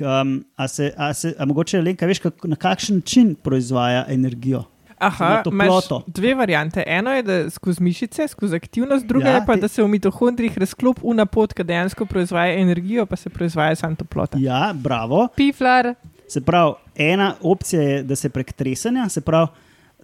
[0.00, 4.64] um, a se, a se, a mogoče le, veš, kak, na kakšen način proizvaja energijo.
[4.98, 5.68] Aha, imaš
[6.06, 6.82] dve variante.
[6.86, 9.88] Eno je, da skozi mišice, skozi aktivnost, druga Ja, je pa, te- da se v
[9.88, 14.38] mitohondrijih razklop unapot, ki dejansko proizvaja energijo, pa se proizvaja sam toplota.
[14.40, 15.28] Ja, bravo.
[15.36, 15.94] Piflar,
[16.28, 19.46] Se pravi, ena opcija je, da se prek tresenja, se pravi,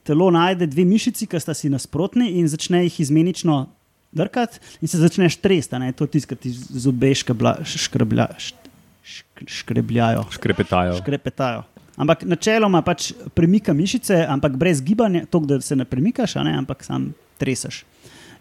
[0.02, 3.66] telo najde dve mišici, ki sta si nasprotni in začne jih izmenično
[4.12, 5.76] drkati, in se začneš tresti.
[5.92, 8.70] To je tisto, kar ti zobe škrebla, škreblja, šk-
[9.04, 10.24] šk- škrebljajo.
[10.30, 10.96] Škrepetajo.
[10.96, 11.62] škrepetajo.
[11.96, 16.54] Ampak načeloma pač premika mišice, ampak brez gibanja, to, da se ne premikaš, a ne,
[16.58, 17.84] ampak sam treseš.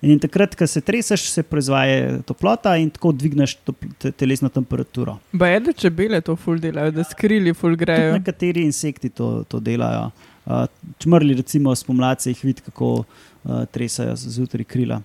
[0.01, 3.53] In takrat, ko se treseš, se proizvaja toplota in tako dvigneš
[3.99, 5.19] te- telesno temperaturo.
[5.33, 8.13] Bajede čebele to ful delajo, da skrili ful Tudi grejo.
[8.17, 10.07] nekateri insekti to, to delajo.
[10.45, 10.65] Uh,
[10.97, 15.01] čmrli, recimo, spomladi jih vidi, kako uh, tresajo zjutraj krila.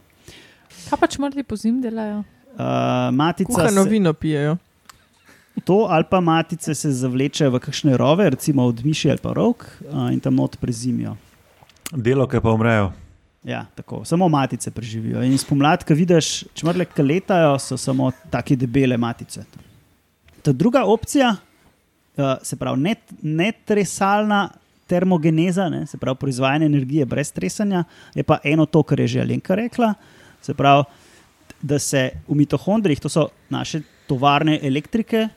[0.88, 2.22] Kaj pa čmrli po zim delajo?
[2.56, 4.56] Uh, matica Kuhano se, vino pijejo.
[5.64, 9.66] To ali pa matice se zavlečejo v kakšne rove, recimo od miši ali pa rok,
[10.12, 11.16] in tam not prezimijo.
[11.92, 12.92] Delovke pa umrejo.
[13.46, 15.22] Ja, tako, samo matice preživijo.
[15.22, 19.44] In spomladi, ko vidiš čmrle, ki letajo, so samo tako debele matice.
[20.42, 21.36] Ta druga opcija,
[22.42, 24.48] se pravi, net, netresalna
[24.86, 29.20] termogeneza, ne, se pravi, proizvajanje energije brez tresanja, je pa eno to, kar je že
[29.20, 29.94] Alenka rekla.
[30.42, 30.84] Se pravi,
[31.62, 35.28] da se v mitohondrijih, to so naše tovarne elektrike,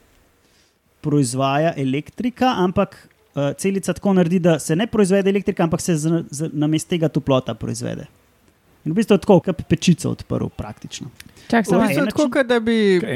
[1.01, 2.95] proizvaja elektrika, ampak
[3.35, 7.09] uh, celica tako naredi, da se ne proizvede elektrika, ampak se z- z- namesto tega
[7.09, 8.05] toplota proizvede.
[8.85, 11.09] In v bistvu je tako, kot pečico odprl, praktično.
[11.47, 12.75] Čak, V bistvu način- tako, kot da bi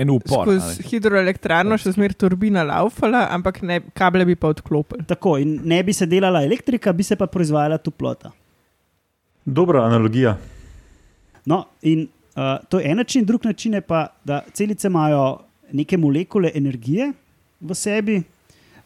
[0.10, 0.43] upor.
[0.46, 5.06] skozi hidroelektrarno še zmeraj turbina laufala, ampak ne, kable bi pa odklopili.
[5.06, 8.32] Tako, in ne bi se delala elektrika, bi se pa proizvajala toplota.
[9.46, 10.38] Dobra analogija.
[11.46, 15.39] No, in uh, to je en način, drug način je pa, da celice imajo
[15.72, 17.12] neke molekule energije
[17.63, 18.17] v sebi,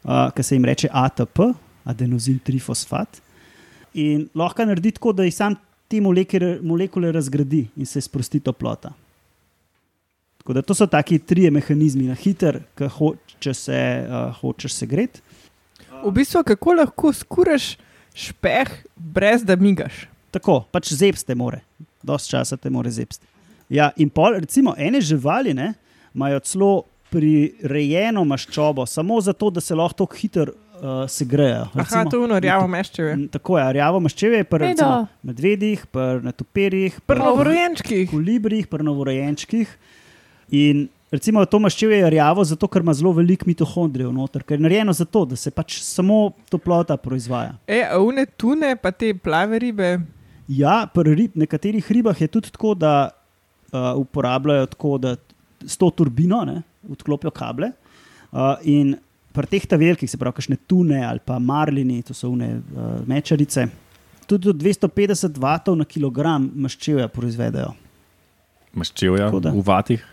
[0.03, 1.41] uh, ki se jim reče ATP,
[1.87, 3.21] adenozin trifosfat.
[3.97, 5.57] In lahko naredi tako, da jih sam
[5.89, 8.93] te molekule, molekule razgradi in se sprosti toplota.
[10.37, 13.13] Tako da to so taki trije mehanizmi, na hiter, ki ho,
[13.43, 15.23] če se uh, hočeš segreti.
[16.03, 17.73] V bistvu, kako lahko skuraš
[18.17, 20.05] špeh, brez da migaš?
[20.31, 21.63] Tako, pač zebste more,
[22.05, 23.25] dosti časa te more zebsti.
[23.73, 25.73] Ja, in pol, recimo, ene živali ne,
[26.15, 26.71] imajo celo
[27.09, 31.67] prirejeno maščobo, samo zato, da se lahko tako hitro uh, segrejejo.
[31.73, 33.15] Aha, to je rjavo meščeve.
[33.15, 38.09] Mm, Tako je, rjavo maščeve je pri recimo, medvedih, pri netoperjih, pri Prvo vrojenčkih.
[38.11, 39.77] kolibrih, pri novorojenčkih.
[40.57, 44.67] In recimo to maščeve je rjavo, zato ker ima zelo veliko mitohondrijev noter, ker je
[44.67, 47.57] narejeno zato, da se pač samo toplota proizvaja.
[47.67, 49.97] E, a une tune, pa te plave ribe.
[50.47, 53.09] Ja, pri rib, nekaterih ribah je tudi tako, da
[53.73, 55.15] uh, uporabljajo tako, da
[55.65, 57.71] s to turbino ne, odklopijo kable.
[58.31, 58.95] Uh, in
[59.33, 63.67] pri teh velikih, se pravi, kakšne tune ali pa marlini, to so une uh, mečarice,
[64.27, 67.73] tudi do 250 vatov na kilogram maščevja proizvedejo.
[68.77, 70.03] Maščevja v vatih.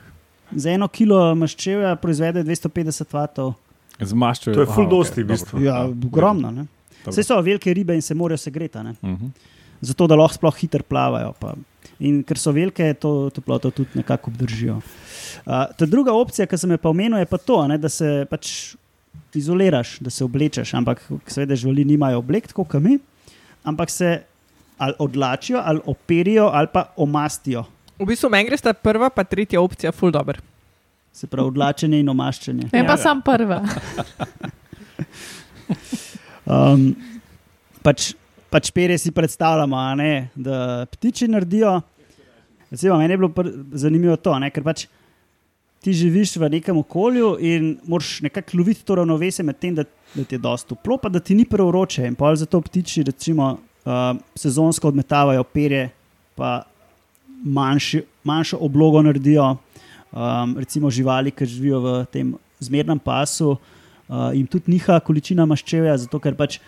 [0.55, 3.55] Za eno kilo maščevja proizvede 250 vatov.
[4.01, 4.55] Zmaščujejo.
[4.57, 5.35] To je ful Aha, dosti, v dobro.
[5.35, 5.61] bistvu.
[5.65, 6.51] Ja, ogromno.
[6.51, 6.67] ne.
[7.05, 8.79] Vse so velike ribe in se morajo segreti.
[8.79, 8.95] ne.
[9.03, 9.27] Mhm.
[9.85, 11.33] zato da lahko sploh hitro plavajo.
[11.41, 11.55] Pa.
[12.01, 14.81] In ker so velike, to toploto tudi nekako obdržijo.
[15.47, 17.89] Uh, ta druga opcija, ki sem jo pa omenil, je pa to, a ne, da
[17.89, 18.75] se pač
[19.35, 20.75] izoliraš, da se oblečeš.
[20.75, 22.99] Ampak, seveda, živali nimajo oblek, tako kot mi,
[23.65, 24.23] ampak se
[24.79, 27.65] ali odlačijo, ali operijo, ali pa omastijo.
[27.99, 30.39] V bistvu meni gre sta prva, pa tretja opcija, full dobro.
[31.15, 32.69] Se pravi, odlačenje in omaščanje.
[32.73, 32.97] ne pa Ja.
[32.99, 33.63] sam prva.
[36.45, 36.91] Um,
[37.81, 38.11] pač,
[38.53, 41.79] pač perje si predstavljamo, a ne, da ptiči naredijo.
[42.69, 43.31] Recimo, meni je bilo
[43.73, 44.85] zanimivo to, ne, ker pač
[45.85, 50.25] ti živiš v nekem okolju in moraš nekako loviti to ravnovesje med tem, da, da
[50.25, 52.07] ti je dosto toplo, pa da ti ni prevroče.
[52.09, 53.51] In pol zato ptiči recimo,
[53.85, 55.91] uh, sezonsko odmetavajo perje,
[56.35, 56.63] pa
[57.45, 59.57] manjši, manjšo oblogo naredijo.
[60.15, 65.99] Um, recimo živali, ki živijo v tem zmernem pasu, uh, jim tudi niha količina maščevja,
[66.07, 66.61] zato ker pač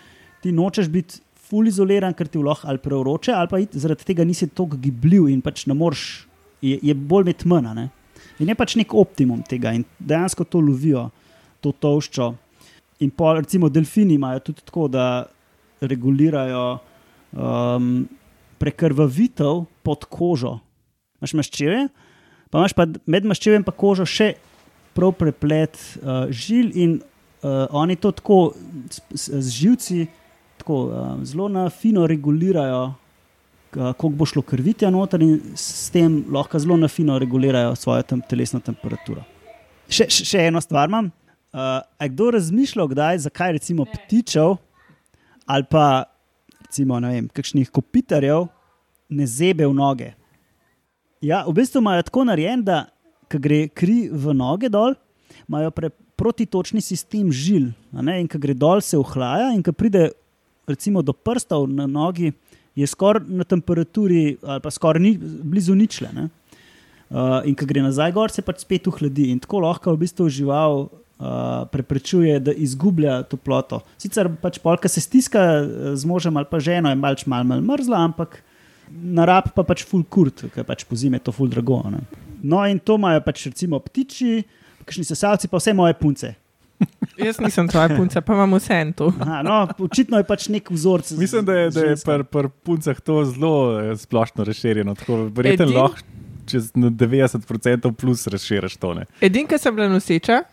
[0.43, 4.49] ti nočeš biti ful izoliran, ker ti lahko ali prevroče, ali pa zaradi tega nisi
[4.51, 6.27] tako gibljiv in pač ne moreš,
[6.61, 7.73] je, je bolj med mena.
[7.73, 7.87] Ne?
[8.39, 11.07] In je pač nek optimum tega in dejansko to lovijo,
[11.61, 12.33] to tolščo.
[13.01, 15.25] In pol, recimo, delfini imajo tudi tako, da
[15.81, 16.65] regulirajo
[17.33, 18.07] um,
[18.61, 20.57] prekrvavitev pod kožo.
[21.21, 21.87] Imáš maščeve,
[22.49, 24.35] pa imaš pa med maščevem in kožo še
[24.97, 28.39] prav preplet uh, žil, in uh, oni to tako
[28.89, 30.07] s, s, z živci
[30.61, 32.95] tako, uh, zelo na fino regulirajo,
[33.77, 38.21] koliko bo šlo krvitja noter, in s tem lahko zelo na fino regulirajo svojo tem,
[38.29, 39.23] telesno temperaturo.
[39.89, 41.11] Še, še, eno stvar imam.
[41.53, 44.57] Uh, je kdo razmišljal, kdaj, zakaj recimo ptičev
[45.47, 46.03] ali pa
[46.65, 48.49] recimo, ne vem, kakšnih kopitarjev
[49.09, 50.09] ne zebe v noge?
[51.23, 52.89] Ja, v bistvu imajo tako narejen, da
[53.31, 54.97] ko gre kri v noge dol,
[55.47, 57.71] imajo pre, protitočni sistem žil.
[57.91, 60.11] ne, In ko gre dol, se ohlaja, in ko pride
[60.67, 62.33] recimo do prstov na nogi,
[62.77, 66.11] je skoraj na temperaturi, ali pa skoraj ni, blizu ničle.
[66.13, 66.27] Ne?
[67.07, 69.31] Uh, in ko gre nazaj gor, se pač spet ohladi.
[69.33, 73.81] In tako lahko v bistvu žival uh, preprečuje, da izgublja toploto.
[74.01, 77.63] Sicer pač polka se stiska eh, z možem ali pa ženo, je malč mal, mal
[77.63, 78.41] mrzla, ampak
[78.91, 81.79] na rab pa pač full kurt, ker pač po zimi je to full drago.
[81.89, 82.03] Ne.
[82.43, 84.43] No, in to imajo pač recimo ptiči,
[84.83, 86.35] kakšni sesalci, pa vse moje punce.
[87.17, 89.07] Jaz nisem tvoja punca, pa imam vse en to.
[89.21, 91.11] Aha, no, očitno je pač nek vzorec.
[91.17, 94.95] Mislim, da je, da je pri pr puncah to zelo eh, splošno razširjeno.
[94.95, 96.05] Tako verjetno Edin- lahko
[96.47, 98.93] čez na 90% plus razširiš to.
[98.93, 99.05] Ne.
[99.21, 100.43] Edin, ki sem bila noseča,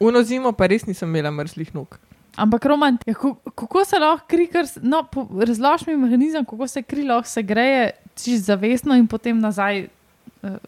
[0.00, 1.98] uno zimo pa res nisem imela mrzlih nog.
[2.36, 5.02] Ampak, Roman, ja, kako, kako se lahko kri, kar, no,
[5.46, 9.88] razloži mi mehanizem, kako se kri lahko segreje čist zavestno in potem nazaj,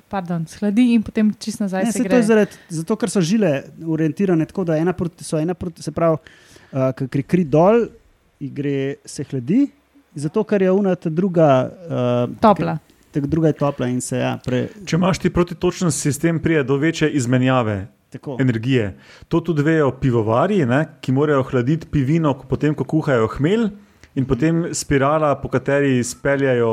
[0.09, 3.23] pardon, shladi in potem čist nazaj Ne, se se to je zaradi, zato, ker so
[3.25, 3.53] žile
[3.89, 6.19] orientirane tako, da ena proti, so ena proti, se pravi,
[6.73, 7.87] uh, ki gre kri dol,
[8.41, 9.67] gre se hladi,
[10.15, 11.49] zato ker je unata druga.
[11.89, 12.79] Uh, Topla.
[13.13, 16.79] Tak druga je topla in se ja, pre, Če imaš ti protitočen sistem, prije do
[16.81, 18.39] večje izmenjave tako.
[18.41, 18.95] energije.
[19.29, 23.69] To tudi vejo pivovari, ne, ki morajo hladiti pivino, potem ko kuhajo hmelj.
[24.15, 26.69] In potem spirala, po kateri speljajo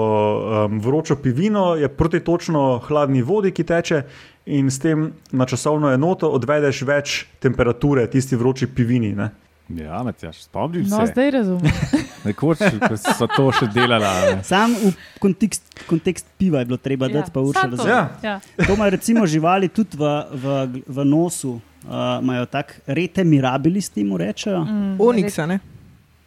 [0.65, 4.01] um, vročo pivino, je protitočno hladni vodi, ki teče,
[4.47, 9.13] in s tem na časovno enoto odvedeš več temperature tisti vroči pivini.
[9.15, 9.29] Ne.
[9.69, 11.11] Ja, Matjaš, spomnim No, se.
[11.13, 11.71] zdaj razumem.
[12.25, 14.11] Nekoč ko so to še delala.
[14.43, 17.77] Sam v kontekst, kontekst piva je bilo treba Ja, dati, pa urša to.
[17.77, 17.89] razumeti.
[18.25, 18.39] Ja.
[18.57, 18.65] Ja.
[18.65, 20.45] To imajo recimo živali tudi v, v,
[20.89, 24.65] v nosu, uh, imajo tako rete mirabilis, temu rečejo.
[24.65, 24.95] Mm.
[24.99, 25.59] Oniksa, ne?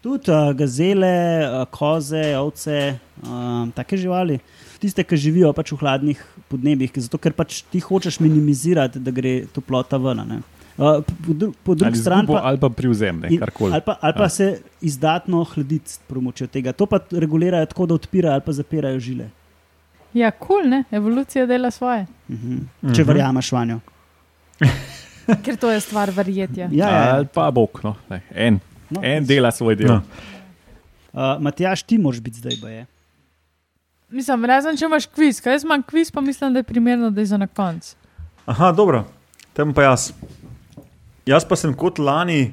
[0.02, 1.12] Tudi uh, gazele,
[1.42, 3.28] uh, koze, ovce, uh,
[3.74, 4.38] take živali.
[4.78, 6.18] Tiste, ki živijo pač v hladnih
[6.50, 10.18] podnebjih, zato ker pač ti hočeš minimizirati, da gre toplota ven.
[10.18, 10.40] a ne.
[10.72, 13.72] Uh, po, dru, po drugi Ali strani pa, ali pa privzem, ne, in- karkoli.
[13.72, 14.28] ali pa, ali pa Ja.
[14.28, 14.46] se
[14.80, 16.72] izdatno hladiti s pomočjo tega.
[16.72, 19.28] To pa regulirajo tako, da odpirajo ali pa zapirajo žile.
[20.12, 20.84] Ja, kul, cool, ne?
[20.90, 22.06] Evolucija dela svoje.
[22.28, 22.56] Mhm.
[22.84, 23.08] Če Mhm.
[23.08, 23.78] verjameš vanjo.
[25.44, 26.68] Ker to je stvar verjetja.
[26.72, 27.14] Ja, ja, ja.
[27.14, 27.94] Ali pa bog, no.
[28.10, 28.58] ne, en,
[28.92, 29.88] No, en dela svoj del.
[29.88, 30.02] No.
[31.12, 32.86] Uh, Matjaš, ti moraš biti zdaj, baje.
[34.12, 37.20] Mislim, razen če imaš kviz, kaj jaz imam kviz, pa mislim, da je primerno, da
[37.20, 37.94] je za na koncu.
[38.46, 39.04] Aha, dobro,
[39.56, 40.10] tem pa jaz.
[41.26, 42.50] Jaz pa sem kot lani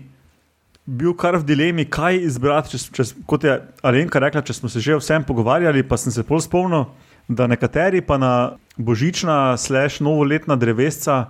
[0.85, 2.73] bil kar v dilemi, kaj izbrati.
[2.73, 6.13] Če, če, kot je Alenka rekla, če smo se že o vsem pogovarjali, pa sem
[6.13, 6.87] se pol spomnil,
[7.29, 8.33] da nekateri pa na
[8.77, 11.27] božična, slash novoletna drevesca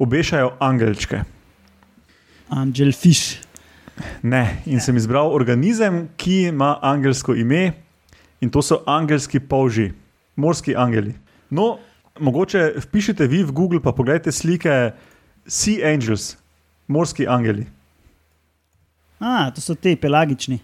[0.00, 1.22] obešajo angelčke.
[2.50, 3.49] Angelfish.
[4.22, 7.72] Ne, in sem izbral organizem, ki ima angelsko ime,
[8.40, 9.90] in to so angelski polži,
[10.36, 11.14] morski angeli.
[11.50, 11.78] No,
[12.20, 14.92] mogoče vpišite vi v Google, pa pogledajte slike
[15.46, 16.36] Sea Angels,
[16.88, 17.66] morski angeli.
[19.20, 20.60] A, to so te pelagični.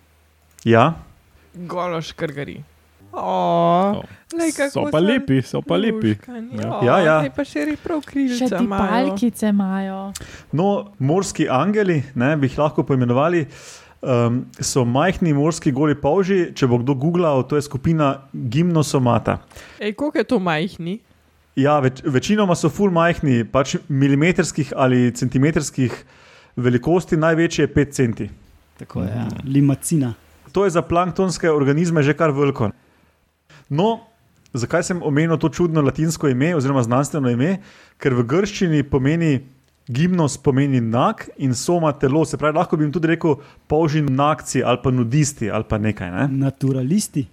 [0.64, 0.94] Ja,
[1.56, 2.60] Gološ krgari.
[3.16, 4.02] O, Oh.
[4.36, 6.16] lej, So pa so lepi, so pa lepi.
[6.52, 6.80] Ja.
[6.84, 7.14] Ja, ja.
[7.22, 8.88] zdaj pa še res prav Še križice ti imajo.
[8.90, 10.12] palkice imajo.
[10.52, 10.66] no,
[10.98, 13.46] morski angeli, ne bi jih lahko poimenovali.
[14.02, 19.38] Um, so majhni morski goli polži, če bo kdo googlal, to je skupina gimnosomata.
[19.80, 20.98] Ej, koliko je to majhni?
[21.56, 25.96] Ja, več, večinoma so ful majhni, pač milimetrskih ali centimetrskih
[26.56, 28.28] velikosti, največji je 5 centi.
[28.78, 29.24] Tako je, ja.
[29.44, 30.12] limacina.
[30.52, 32.70] To je za planktonske organizme že kar veliko.
[33.68, 34.06] No,
[34.54, 37.58] zakaj sem omenil to čudno latinsko ime oziroma znanstveno ime?
[37.98, 39.40] Ker v grščini pomeni
[39.86, 42.24] gimnos, pomeni nag in soma telo.
[42.26, 43.38] Se pravi, lahko bi jim tudi rekel
[43.70, 46.28] polžin nakci ali pa nudisti ali pa nekaj, ne?
[46.44, 47.26] Naturalisti.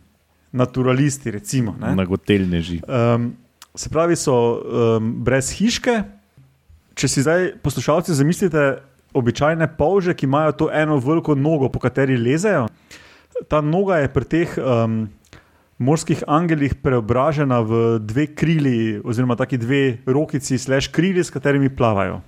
[0.53, 1.75] naturalisti, recimo.
[1.81, 1.95] Ne?
[1.95, 2.81] Nagotelneži.
[2.87, 3.33] Um,
[3.75, 6.03] se pravi, so um, brez hiške.
[6.93, 8.83] Če si zdaj poslušalci zamislite,
[9.17, 12.67] običajne polže, ki imajo to eno veliko nogo, po kateri lezejo,
[13.49, 15.07] ta noga je pri teh um,
[15.77, 22.21] morskih angelih preobražena v dve krili, oziroma taki dve rokici, slash krili, s katerimi plavajo.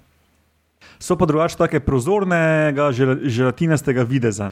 [1.00, 4.52] So pa drugače tako prozornega, žel- želatinastega videza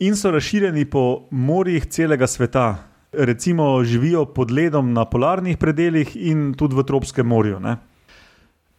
[0.00, 2.76] in so razširjeni po morjih celega sveta.
[3.12, 7.60] Recimo živijo pod ledom na polarnih predeljih in tudi v tropskem morju.
[7.60, 7.76] Ne?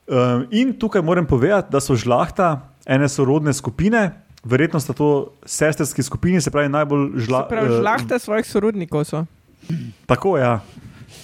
[0.07, 4.11] Um, in tukaj moram povedati, da so žlahta ene sorodne skupine,
[4.43, 9.03] verjetno sta to sestrski skupini, se pravi najbolj žla, Se pravi, eh, žlahte svojih sorodnikov
[9.03, 9.25] so.
[10.05, 10.43] Tako je.
[10.43, 10.59] Ja.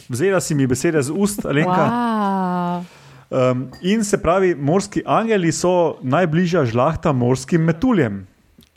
[0.09, 1.89] Vzela si mi besede z ust, Alenka.
[1.91, 2.83] Wow.
[3.29, 8.27] Um, in se pravi, morski angeli so najbližja žlahta morskim metuljem.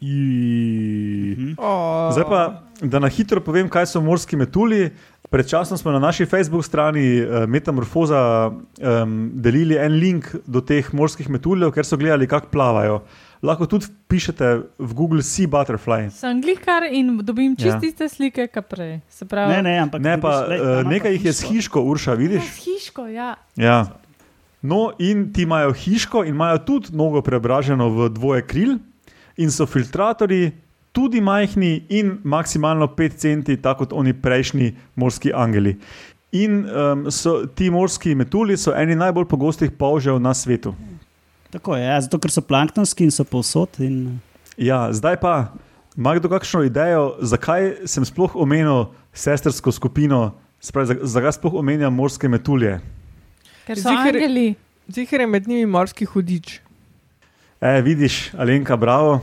[0.01, 1.55] I...
[1.59, 4.91] O, Zdaj pa, da na hitro povem, kaj so morski metulji.
[5.31, 10.89] Pred časom smo na naši Facebook strani uh, Metamorfoza um, delili en link do teh
[10.93, 13.05] morskih metuljev, ker so gledali, kako plavajo.
[13.43, 14.47] Lahko tudi pišete
[14.79, 16.11] v Google Sea Butterfly.
[16.11, 17.65] Sem glikar in dobim Ja.
[17.73, 19.01] čist iste slike, kot prej.
[19.09, 21.81] Se pravi, Ne, ne, ampak Ne, pa lej, uh, ima nekaj jih je s hiško.
[21.83, 22.43] Urša, Ja, vidiš?
[22.45, 23.37] s hiško, ja.
[23.57, 23.87] Ja.
[24.63, 28.77] No, in ti imajo hiško in imajo tudi nogo preobraženo v dvoje kril,
[29.37, 30.53] in so filtratori
[30.93, 35.79] tudi majhni in maksimalno 5 centi, tako kot oni prejšnji morski angeli.
[36.33, 40.75] In um, so, ti morski metulji so eni najbolj pogostih polžev na svetu.
[41.51, 43.81] Tako je, ja, zato ker so planktonski in so povsod.
[43.83, 44.21] In...
[44.55, 45.35] Ja, zdaj pa,
[45.99, 52.31] ima kdo kakšno idejo, zakaj sem sploh omenil sestrsko skupino, spravi, zakaj sploh omenjam morske
[52.31, 52.79] metulje?
[53.67, 54.55] Ker so Ziher- angeli.
[54.91, 56.59] Zihar je med njimi morski hudič.
[57.61, 59.21] E, vidiš, Alenka, bravo.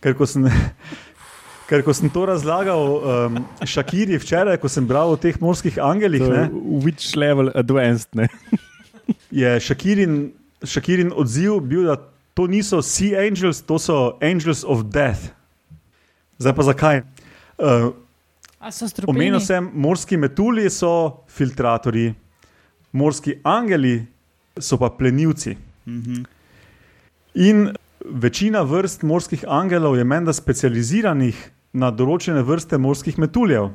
[0.00, 0.46] Ker ko sem,
[1.68, 6.22] ker ko sem to razlagal um, Šakiri včeraj, ko sem bral o teh morskih angelih,
[6.22, 6.46] ne,
[6.84, 8.28] Which level advanced, ne?
[9.30, 10.30] je Šakirin,
[10.64, 11.96] Šakirin odziv bil, da
[12.34, 15.30] to niso sea angels, to so angels of death.
[16.38, 17.02] Zdaj pa zakaj?
[17.58, 17.90] Uh,
[18.60, 19.16] A so strupeni?
[19.16, 22.14] Omenil sem, morski metulji so filtratorji,
[22.92, 24.06] morski angeli
[24.58, 25.56] so pa plenilci.
[25.86, 26.24] Mhm.
[27.34, 27.68] In
[28.04, 31.38] večina vrst morskih angelov je menda specializiranih
[31.72, 33.70] na določene vrste morskih metuljev.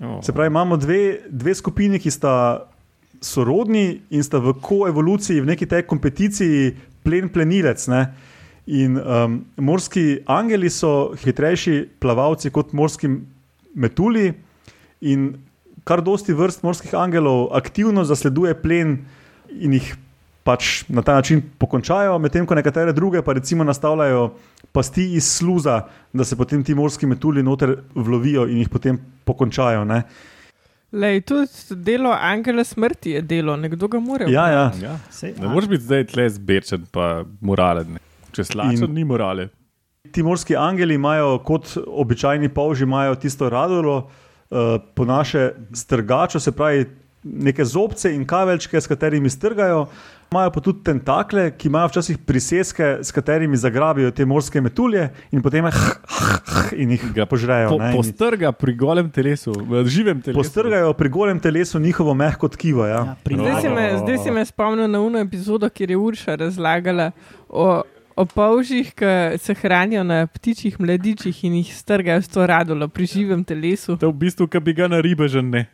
[0.00, 0.20] Oh.
[0.24, 2.66] Se pravi, imamo dve, dve skupini, ki sta
[3.20, 7.86] sorodni in sta v koevoluciji, v neki tej kompeticiji, plen plenilec.
[7.88, 8.02] Ne?
[8.66, 13.08] In um, morski angeli so hitrejši plavalci kot morski
[13.74, 14.34] metulji,
[15.00, 15.32] in
[15.84, 18.98] kar dosti vrst morskih angelov aktivno zasleduje plen
[19.50, 19.94] in jih
[20.44, 24.30] pač na ta način pokončajo, medtem ko nekatere druge pa recimo nastavljajo
[24.72, 29.84] pasti iz sluza, da se potem ti morski metulji noter vlovijo in jih potem pokončajo.
[29.84, 30.02] Ne?
[30.92, 34.26] Lej, tudi delo Angela smrti je delo, nekdo ga mora.
[34.28, 34.72] Ja, ja.
[34.82, 34.96] Ja.
[35.10, 37.92] Sej, Ne moreš biti zdaj tle zbečen, pa moralen.
[37.94, 38.02] Ne.
[38.34, 39.48] Če slačen, In- ni morale.
[40.12, 43.96] Ti morski angeli imajo, kot običajni polži, imajo tisto radolo,
[44.50, 46.86] uh, po naše strgačo, se pravi,
[47.22, 49.86] neke zobce in kaveljčke, s katerimi strgajo.
[50.30, 55.42] Imajo pa tudi tentakle, ki imajo včasih priseske, s katerimi zagrabijo te morske metulje in
[55.42, 55.80] potem jih,
[56.84, 57.72] in jih Ga požrejo.
[57.72, 60.38] Po, ne, in postrga pri golem telesu, v živem telesu.
[60.38, 62.86] Postrgajo pri golem telesu njihovo mehko tkivo.
[62.86, 63.00] Ja.
[63.02, 67.10] Ja, Zdaj si, me, zdaj si me spomnil na uno epizodo, kjer je Urša razlagala
[67.48, 67.82] o,
[68.14, 73.10] o polžih, ki se hranijo na ptičjih mladičih in jih strgajo s to radolo pri
[73.10, 73.98] živem telesu.
[73.98, 75.66] To je v bistvu, ki bi ga na ribežen, ne.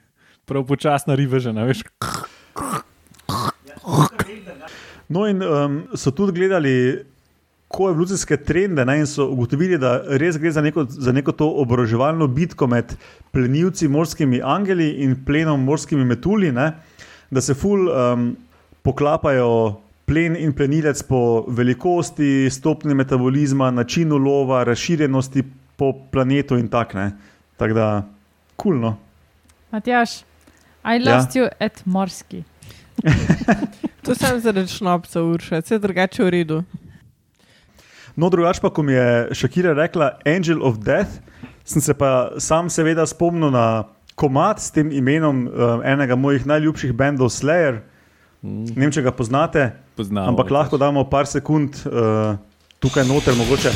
[0.49, 1.85] Prav počasna ribežena, veš.
[5.09, 7.05] No, in um, so tudi gledali
[7.69, 12.27] koevolucijske trende ne, in so ugotovili, da res gre za neko, za neko to oboroževalno
[12.27, 12.95] bitko med
[13.35, 16.73] plenilci, morskimi angeli in plenom morskimi metulji, ne,
[17.31, 18.29] da se ful um,
[18.87, 19.51] poklapajo
[20.07, 25.43] plen in plenilec po velikosti, stopni metabolizma, načinu lova, razširjenosti
[25.77, 27.11] po planetu in tak ne.
[27.57, 27.89] Tako da,
[28.57, 28.97] kulno.
[29.73, 30.21] Matjaš,
[30.87, 31.43] I lost ja.
[31.43, 32.45] you at morski.
[34.07, 36.63] To sem zaradi šnopca Urša, vse drugače v redu.
[38.17, 41.19] No, drugače pa, ko mi je Šakira rekla Angel of Death,
[41.65, 46.95] sem se pa sam seveda spomnil na komat s tem imenom uh, enega mojih najljubših
[46.97, 47.83] bendov Slayer.
[48.43, 50.31] Ne vem, če ga poznate, Poznamo.
[50.33, 52.39] ampak lahko damo par sekund uh,
[52.81, 53.73] tukaj noter, mogoče.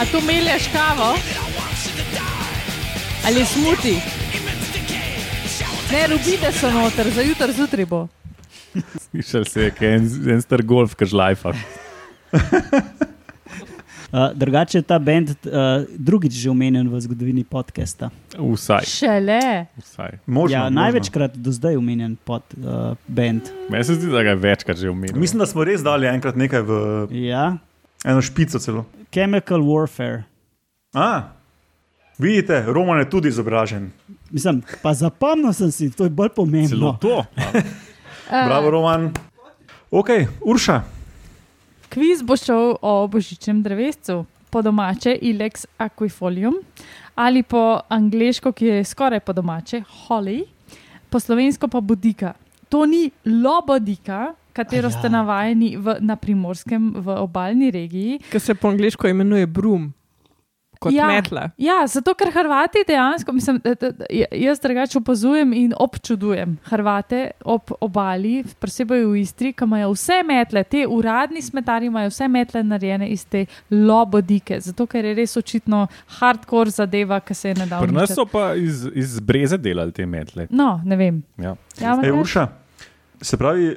[0.00, 1.14] A tu melješ kavo?
[3.24, 4.19] Ali smuti?
[5.92, 8.08] Ne, rubide so noter, za jutr zjutraj bo.
[9.10, 11.52] Slišal se je, kaj je en, en star golf, ki žlajfa.
[12.30, 12.38] Uh,
[14.34, 15.34] drugače je ta bend uh,
[15.98, 18.10] drugič že omenjen v zgodovini podcasta.
[18.38, 18.86] Vsaj.
[18.86, 19.66] Šele.
[19.82, 20.18] vsaj.
[20.26, 20.80] Možno, ja, možno.
[20.80, 23.50] največkrat do zdaj omenjen pod, uh, bend.
[23.70, 25.18] Meni se zdi, da ga je večkrat že omenil.
[25.18, 26.72] Mislim, da smo res dali enkrat nekaj v
[27.18, 27.58] Ja,
[28.06, 28.86] eno špico celo.
[29.10, 30.22] Chemical Warfare.
[30.94, 31.34] A,
[32.18, 33.90] vidite, Roman je tudi izobražen.
[34.30, 36.98] Mislim, pa zapomnil sem si, to je bolj Celo pomembno.
[37.00, 37.24] to.
[38.48, 39.10] Bravo, Roman.
[39.90, 40.08] Ok,
[40.40, 40.82] Urša.
[41.90, 46.54] Kviz bo šel o božičnem drevescu, po domače Ilex aquifolium
[47.14, 50.44] ali po angliško, ki je skoraj po domače Holly,
[51.10, 52.32] po slovensko pa bodika.
[52.68, 54.94] To ni lobodika, katero A ja.
[54.94, 54.98] ja.
[54.98, 58.20] ste navajeni v, na primorskem, v obaljni regiji.
[58.30, 59.92] Ki se po angliško imenuje brum,
[60.80, 61.06] kot Ja.
[61.06, 61.50] metla.
[61.60, 67.30] Ja, zato ker Hrvati dejansko, mislim, da, da, da, jaz drugače opazujem in občudujem Hrvate
[67.44, 72.62] ob obali, posebej v Istri, ki imajo vse metle, te uradni smetari imajo vse metle
[72.62, 75.84] narejene iz te lobodike, zato ker je res očitno
[76.18, 77.86] hardcore zadeva, ki se je nedavno.
[77.86, 80.46] Pri nas so pa iz, iz breze delali te metle.
[80.50, 81.22] No, ne vem.
[81.36, 81.54] Ja.
[81.80, 82.20] Ja, Matjaž?
[82.20, 82.48] Urša,
[83.20, 83.76] se pravi,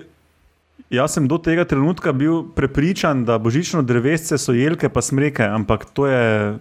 [0.90, 5.86] jaz sem do tega trenutka bil prepričan, da božično drevesce so jelke pa smreke, ampak
[5.94, 6.58] to je.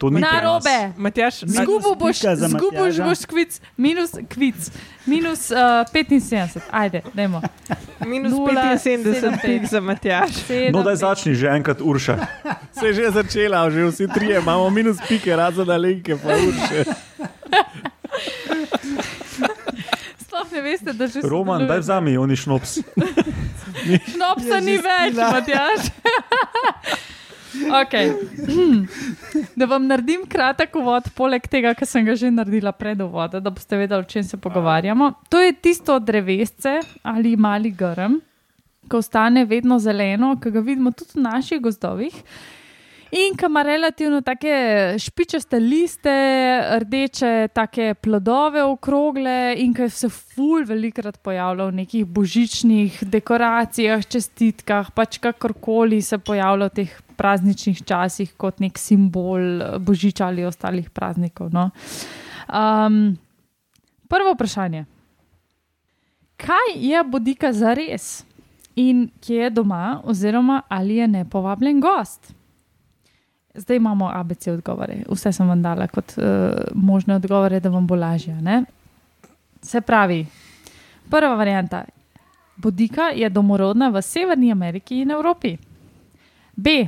[0.00, 0.22] To ni.
[0.96, 3.04] Matjaž, Minus Zgubo boš, pika za zgubo Matjaža.
[3.04, 4.70] boš kvic, minus kvic,
[5.04, 7.42] minus uh, 75, ajde, dajmo.
[8.08, 10.40] minus Nula, 75 sedem, pik za Matjaž.
[10.72, 11.00] No, daj pet.
[11.04, 12.16] začni že enkrat, Urša.
[12.72, 16.84] Se je že začela, že vsi trije imamo minus pike, razen na linke, pa urše.
[20.60, 22.82] Ne veste, da že Roman, daj vzami, oni šnops.
[24.12, 25.16] Šnopsa ni več.
[25.16, 25.88] Matjaž.
[27.82, 28.12] okay.
[29.56, 33.52] Da vam naredim kratek uvod, poleg tega, kar sem ga že naredila pred uvodom, da
[33.52, 35.08] boste vedeli, o čem se pogovarjamo.
[35.32, 38.18] To je tisto drevesce ali mali grm,
[38.88, 42.20] ko ostane vedno zeleno, ki ga vidimo tudi v naših gozdovih.
[43.10, 46.12] In ki ima relativno take špičaste liste,
[46.78, 54.92] rdeče, take plodove okrogle, in ki se ful velikrat pojavlja v nekih božičnih dekoracijah, čestitkah,
[54.94, 61.50] pač kakorkoli se pojavlja v teh prazničnih časih kot nek simbol božiča ali ostalih praznikov.
[61.50, 61.72] No.
[62.46, 63.18] Um,
[64.06, 64.86] prvo vprašanje.
[66.38, 68.20] Kaj je bodika za res
[68.78, 72.38] in kje je doma, oziroma ali je nepovabljen gost?
[73.54, 76.24] Zdaj imamo ABC odgovore, vse sem vam dala kot uh,
[76.74, 78.34] možne odgovore, da vam bo lažje.
[78.42, 78.64] Ne?
[79.62, 80.26] Se pravi,
[81.10, 81.84] prva varianta.
[82.56, 85.56] Bodika je domorodna v Severni Ameriki in Evropi.
[86.56, 86.86] B.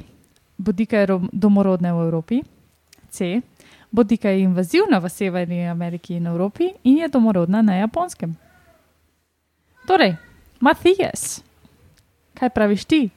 [0.58, 2.42] Bodika je ro- domorodna v Evropi.
[3.10, 3.40] C.
[3.90, 8.36] Bodika je invazivna v Severni Ameriki in Evropi in je domorodna na Japonskem.
[9.86, 10.16] Torej,
[10.60, 11.42] Matijas,
[12.34, 13.10] kaj praviš ti?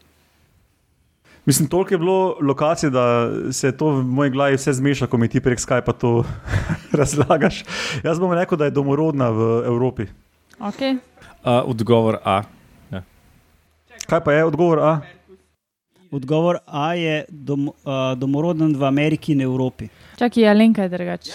[1.46, 5.28] Mislim, toliko je bilo lokacij, da se to v moji glavi vse zmeša, ko mi
[5.28, 6.24] ti prek Skypa to
[7.00, 7.64] razlagaš.
[8.04, 10.06] Jaz bom rekel, da je domorodna v Evropi.
[10.60, 10.98] Okay.
[11.44, 12.44] Uh, odgovor A.
[14.06, 15.00] Kaj pa je odgovor A?
[16.12, 17.74] Odgovor A je dom, uh,
[18.18, 19.88] domoroden v Ameriki in Evropi.
[20.18, 21.32] Čakaj, Alenka je drugače.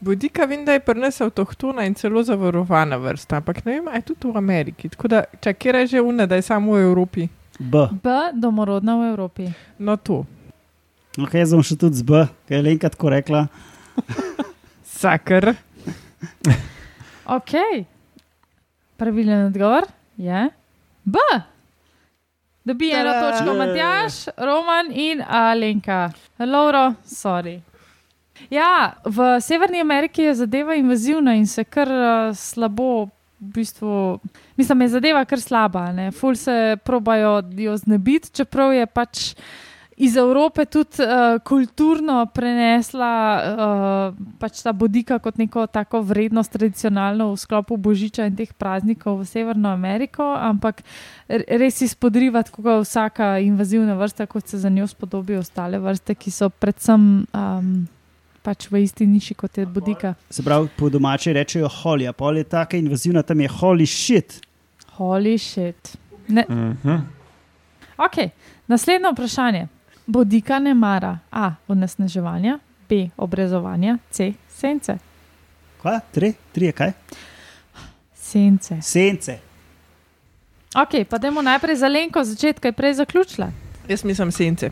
[0.00, 3.96] Bodika vem, da je pri nas avtohtona in celo zavarovana vrsta, ampak ne vem, ali
[3.96, 4.88] je tudi v Ameriki.
[4.88, 7.28] Tako da, kje je že una, da je samo v Evropi.
[7.62, 7.86] B.
[8.02, 8.08] B.
[8.34, 9.46] Domorodna v Evropi.
[9.78, 10.26] No, to.
[11.20, 13.46] Ok, jaz bom še tudi z B, kaj je Lenka tako rekla.
[15.00, 15.52] Sakr.
[17.30, 17.54] Ok.
[18.98, 19.86] Pravilen odgovor
[20.16, 20.48] je
[21.04, 21.18] B.
[22.64, 26.12] Dobi eno točko Matjaš, Roman in Alenka.
[26.38, 27.60] Lauro, sorry.
[28.50, 33.08] Ja, v Severni Ameriki je zadeva invazivna in se kar uh, slabo,
[33.42, 34.20] bistvu,
[34.56, 35.90] mislim, je zadeva kar slaba.
[35.92, 36.10] Ne?
[36.10, 39.34] Ful se probajo jo znebiti, čeprav je pač
[39.96, 47.28] iz Evrope tudi uh, kulturno prenesla uh, pač ta bodika kot neko tako vrednost tradicionalno
[47.32, 50.82] v sklopu Božiča in teh praznikov v Severno Ameriko, ampak
[51.28, 56.48] res izpodriva, kako vsaka invazivna vrsta, kot se za njo spodobijo ostale vrste, ki so
[56.50, 57.74] predvsem um,
[58.42, 60.14] pač v isti niši kot je bodika.
[60.30, 64.40] Se pravi, po domače rečejo holly, a pol je taka invazivna, tam je holy shit.
[64.96, 65.96] Holy shit.
[66.28, 66.96] Ne, Mhm.
[67.98, 68.30] Ok,
[68.66, 69.68] naslednje vprašanje.
[70.06, 71.54] Bodika ne mara A.
[71.68, 73.08] Onesnaževanja, B.
[73.16, 74.32] Obrezovanja, C.
[74.48, 74.98] Sence.
[75.80, 76.00] Kva?
[76.12, 76.32] Tri?
[76.52, 76.92] Tri je kaj?
[78.14, 78.82] Sence.
[78.82, 79.38] Sence.
[80.74, 83.50] Ok, pa dajmo najprej za Lenko začetka, je prej zaključila.
[83.88, 84.70] Jaz mislim sence.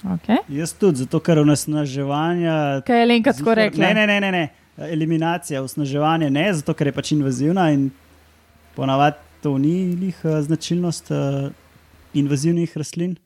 [0.00, 0.36] Okay.
[0.48, 2.80] Jaz tudi, zato ker onesnaževanja.
[2.86, 3.84] Kaj je Lenka tako rekla?
[3.84, 4.48] Ne, ne, ne, ne, ne.
[4.92, 7.90] Eliminacija, osnaževanje ne, zato ker je pač invazivna in
[8.76, 11.52] ponavadi to ni njih značilnost uh,
[12.14, 13.16] invazivnih rastlin.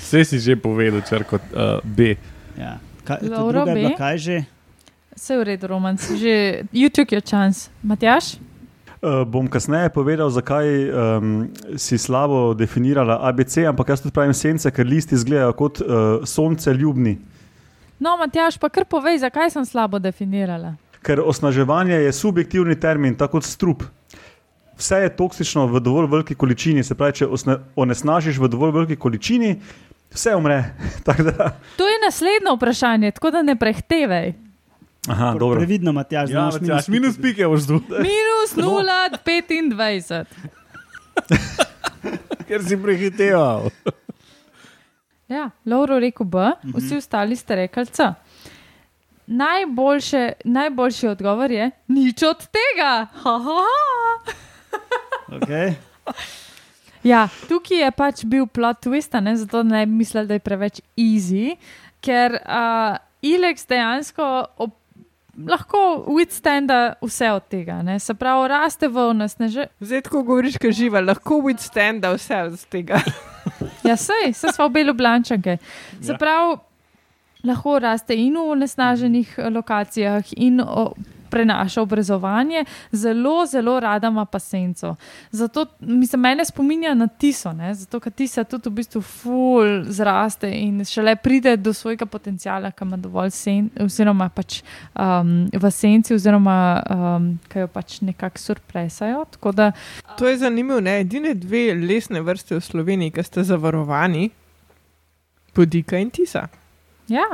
[0.00, 2.14] Vse si že povedal, črko uh, B.
[2.58, 2.78] Ja.
[3.04, 3.96] Kaj, to Laura druga je bila B.
[3.96, 4.44] kaj že?
[5.16, 7.68] Vse je v redu, Roman, si že you took your chance.
[7.82, 8.36] Matjaš?
[9.02, 14.70] Uh, bom kasneje povedal, zakaj um, si slabo definirala ABC, ampak jaz tudi pravim sence,
[14.70, 17.16] ker listi izgledajo kot uh, sonce ljubni.
[17.98, 20.76] No, Matjaš, pa kar povej, zakaj sem slabo definirala.
[21.02, 23.82] Ker osnaževanje je subjektivni termin, tako kot strup.
[24.78, 27.30] Vse je toksično v dovolj veliki količini, se pravi, če
[27.74, 29.56] onesnažiš v dovolj veliki količini,
[30.14, 30.62] vse umre.
[31.78, 34.51] To je naslednje vprašanje, tako da ne prehtevaj.
[35.08, 35.58] Aha, dobro.
[35.58, 40.24] Previdno, Matjaž, Ja, Matjaž, minus pike boš tu, Minus 0,25.
[42.48, 43.70] ker si prehiteval.
[45.28, 48.12] Ja, Lauro rekel B, vsi ostali ste rekli C.
[49.26, 53.06] Najboljše, najboljši odgovor je nič od tega.
[53.22, 54.34] Ha, ha, ha.
[55.40, 55.74] Okay.
[57.02, 59.34] Ja, tukaj je pač bil plot twist, a ne?
[59.34, 61.56] zato ne bi mislili, da je preveč easy,
[61.98, 62.94] ker uh,
[63.26, 64.22] Ilex dejansko
[64.62, 64.70] ob,
[65.38, 67.82] lahko withstanda vse od tega.
[67.82, 67.98] Ne?
[67.98, 69.66] Se pravi, raste v onesnaže.
[69.80, 73.00] Zdaj, ko govoriš, kaj živa, lahko withstanda vse od tega.
[73.82, 75.56] Ja, sej, se smo bili blančanke.
[76.00, 76.18] Se Ja.
[76.18, 76.56] pravi,
[77.44, 80.60] lahko raste in v onesnaženih eh, lokacijah, in
[81.32, 84.94] prenaša obrezovanje, zelo, zelo rada ima pa senco.
[85.30, 87.72] Zato mislim, mene spominja na tiso, ne?
[87.74, 92.84] zato ker tisa tudi v bistvu ful zraste in šele pride do svojega potencijala, ki
[92.84, 94.60] ima dovolj sen, oziroma pač
[94.94, 99.24] um, v senci, oziroma um, ki jo pač nekako surpresajo.
[99.52, 99.72] Da
[100.18, 100.80] To je zanimivo.
[100.80, 101.00] ne.
[101.00, 104.30] Edine dve lesne vrste v Sloveniji, ki ste zavarovani,
[105.52, 106.48] podika in tisa.
[107.08, 107.26] Ja,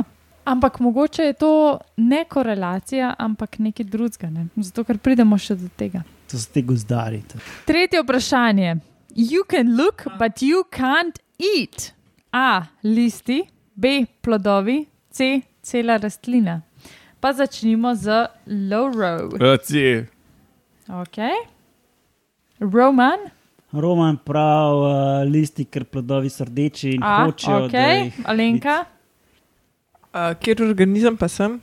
[0.48, 4.30] ampak mogoče je to ne korelacija, ampak nekaj drugega.
[4.30, 4.46] Ne?
[4.56, 6.02] Zato, ker pridemo še do tega.
[6.28, 7.22] To so te gozdari.
[7.68, 8.76] Tretje vprašanje.
[9.14, 11.92] You can look, but you can't eat.
[12.32, 12.68] A.
[12.84, 13.42] Listi,
[13.74, 14.04] B.
[14.20, 15.40] Plodovi, C.
[15.62, 16.60] Cela rastlina.
[17.20, 19.32] Pa začnimo z low row.
[19.40, 20.04] Raci.
[20.88, 21.18] Ok.
[22.60, 23.18] Roman,
[23.72, 27.24] Roman prav, uh, listi, ker plodovi so rdeči in A.
[27.26, 27.66] hočejo.
[27.66, 28.24] Ok.
[28.24, 28.84] Alenka.
[30.10, 31.58] Uh, Kjer organizem pa sem?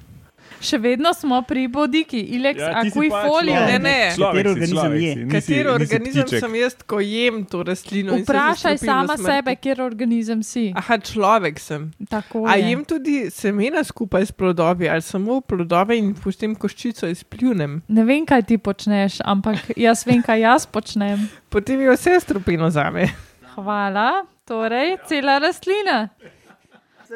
[0.56, 3.54] Še vedno smo pri bodiki, ilex Ja, si aquifolio.
[3.54, 3.96] pač, Ne, ne.
[4.12, 5.12] Kateri organizem je?
[5.28, 8.14] Kateri organizem sem jaz, ko jem to rastlino?
[8.14, 9.24] in se Vprašaj sama smrti?
[9.26, 10.72] sebe, kjer organizem si.
[10.74, 11.92] Aha, človek sem.
[12.10, 12.70] Tako A je.
[12.70, 17.82] jem tudi semena skupaj s plodovi, ali samo plodove in pustim koščico izpljunem.
[17.90, 21.28] Ne vem, kaj ti počneš, ampak jaz vem, kaj jaz počnem.
[21.50, 23.10] Potem je vse strupino za me.
[23.56, 24.24] Hvala.
[24.46, 26.10] Torej, cela rastlina.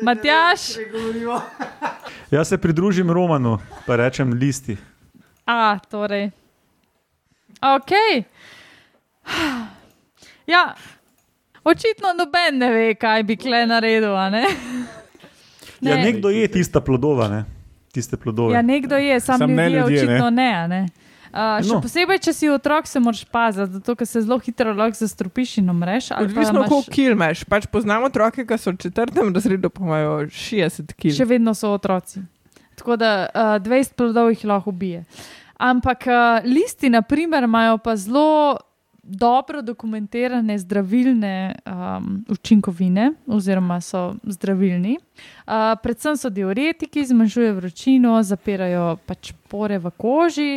[0.02, 0.60] Matjaš,
[2.32, 4.78] Jaz se pridružim Romanu, pa rečem listi.
[5.46, 6.30] a, torej.
[7.62, 7.92] Ok.
[10.48, 10.74] Ja,
[11.64, 14.16] očitno noben ne ve, kaj bi kle naredil.
[14.16, 14.46] a Ne?
[15.82, 16.04] Ja, Ne.
[16.04, 17.46] nekdo je tista plodova, ne?
[17.92, 18.54] tiste plodove.
[18.56, 20.14] Ja, nekdo je, sam, Samo ne ljudje, ljudje, ne.
[20.14, 20.54] očitno ne.
[20.54, 20.86] a ne?
[21.30, 21.80] Uh, še No.
[21.80, 25.70] posebej, če si otrok, se moraš paziti, zato ker se zelo hitro lahko zastrupiš in
[25.70, 26.12] umreš.
[26.12, 27.44] Odvisno, imaš- koliko kil imaš.
[27.46, 31.12] Pač poznamo otroke, ki so v četrtem razredu, pa imajo 60 kil.
[31.12, 32.24] Še vedno so otroci.
[32.76, 35.04] Tako da uh, 20 plodov jih lahko ubije.
[35.56, 36.16] Ampak uh,
[36.46, 38.58] listi, na primer, imajo pa zelo
[39.04, 44.98] dobro dokumentirane zdravilne um, učinkovine, oziroma so zdravilni.
[45.46, 50.52] Uh, predvsem so diuretiki, zmanjšujejo vročino, zapirajo pač pore v koži.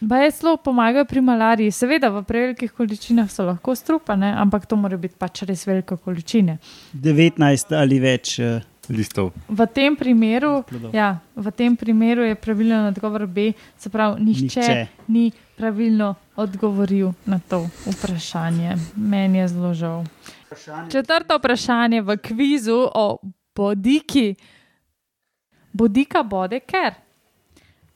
[0.00, 4.96] Baje zelo pomagajo pri malariji, seveda v prevelikih količinah so lahko strupane, ampak to mora
[4.96, 6.58] biti pač res velike količine.
[6.92, 8.38] 19 ali več.
[8.38, 9.32] Uh, Listov.
[9.48, 10.94] V tem primeru, Plodov.
[10.94, 14.86] ja, v tem primeru je pravilen odgovor B, se pravi, nihče, Nihče.
[15.08, 18.76] ni pravilno odgovoril na to vprašanje.
[18.94, 20.04] Meni je zelo žal.
[20.92, 23.18] Četrto vprašanje v kvizu o
[23.56, 24.34] bodiki.
[25.72, 26.94] Bodika bode ker.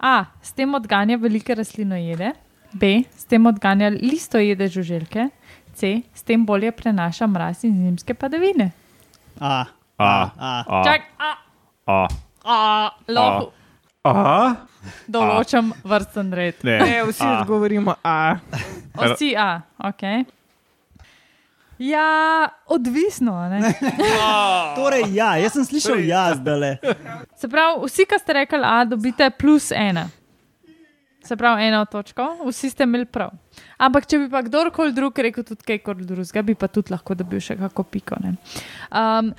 [0.00, 0.24] A.
[0.42, 2.32] S tem odganja velike rastlinojede.
[2.72, 3.02] B.
[3.16, 5.28] S tem odganja listojede žuželke.
[5.74, 6.02] C.
[6.14, 8.70] S tem bolje prenaša mraz in zimske padavine.
[9.40, 9.64] A,
[9.98, 10.30] A.
[10.38, 10.64] A.
[10.66, 10.82] A.
[10.84, 11.30] Čak, a,
[11.86, 12.08] A.
[12.44, 13.52] a, lahko.
[14.00, 14.66] Aha,
[15.12, 16.62] določam vrsten red.
[16.64, 16.78] Ne.
[16.80, 17.32] Ne, vsi A.
[17.40, 18.40] odgovorimo A.
[18.96, 20.04] Vsi A, ok.
[21.80, 23.32] Ja, odvisno.
[23.32, 23.74] a Ne?
[24.76, 26.76] Torej, ja, jaz sem slišal ja, zdaj.
[27.40, 30.10] Se pravi, vsi, ki ste rekli A, dobite plus ena.
[31.24, 33.32] Se pravi, eno točko, vsi ste imeli prav.
[33.80, 37.16] Ampak, če bi pa kdorkoli drug rekel tudi kaj kot drugega, bi pa tudi lahko
[37.16, 38.20] dobil še kako piko.
[38.20, 38.36] ne.
[38.92, 39.32] Um,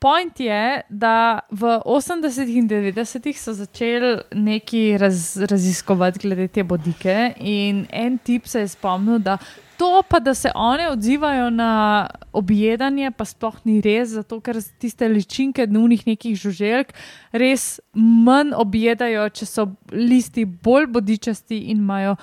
[0.00, 7.34] Point je, da v 80-ih in 90-ih so začeli neki raz, raziskovati glede te bodike,
[7.36, 9.36] in en tip se je spomnil, da
[9.80, 15.08] to, pa da se one odzivajo na objedanje, pa sploh ni res, zato ker tiste
[15.08, 16.92] ličinke dnevnih nekih žuželk
[17.32, 22.18] res manj objedajo, če so listi bolj bodičasti in, imajo,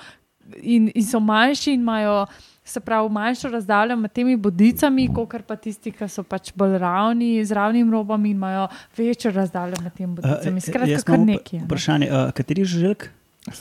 [0.62, 2.22] in, in so manjši in imajo.
[2.68, 7.30] Se pravi, manjšo razdaljo med temi bodicami, kot pa tisti, ki so pač bolj ravni,
[7.40, 8.66] z ravnim robom in imajo
[8.98, 10.60] večjo razdaljo med temi bodicami.
[10.60, 11.62] Skratka, jaz kar nekaj.
[11.62, 11.64] ne.
[11.64, 13.08] Vprašanje, uh, kateri žuželk?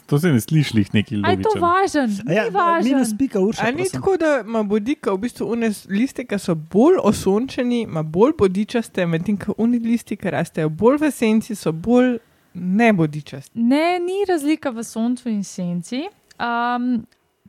[0.05, 2.09] To se ne sliši lih neki A je to važen?
[2.27, 2.91] A Ja, Ni važen.
[2.93, 3.61] minus pika urša.
[3.61, 5.55] A ni tako, da ima bodika v bistvu
[5.89, 10.97] liste, ki so bolj osončeni, ima bolj bodičaste, medtem ko uni listi, ki rastejo bolj
[10.97, 12.17] v senci, so bolj
[12.53, 13.59] nebodičasti.
[13.59, 16.03] Ne, ni razlika v soncu in senci.
[16.39, 17.05] Um,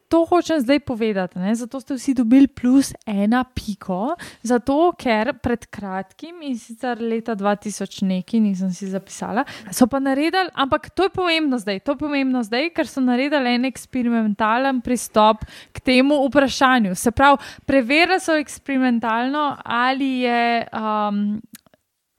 [0.09, 1.39] to hočem zdaj povedati.
[1.39, 1.55] Ne?
[1.55, 8.07] Zato ste vsi dobili plus ena piko, zato ker pred kratkim in sicer leta 2000
[8.09, 12.43] neki, nisem si zapisala, so pa naredili, ampak to je pomembno zdaj, to je pomembno
[12.43, 16.97] zdaj, ker so naredili en eksperimentalen pristop k temu vprašanju.
[16.97, 20.67] Se pravi, preverili so eksperimentalno, ali je.
[20.73, 21.41] Um,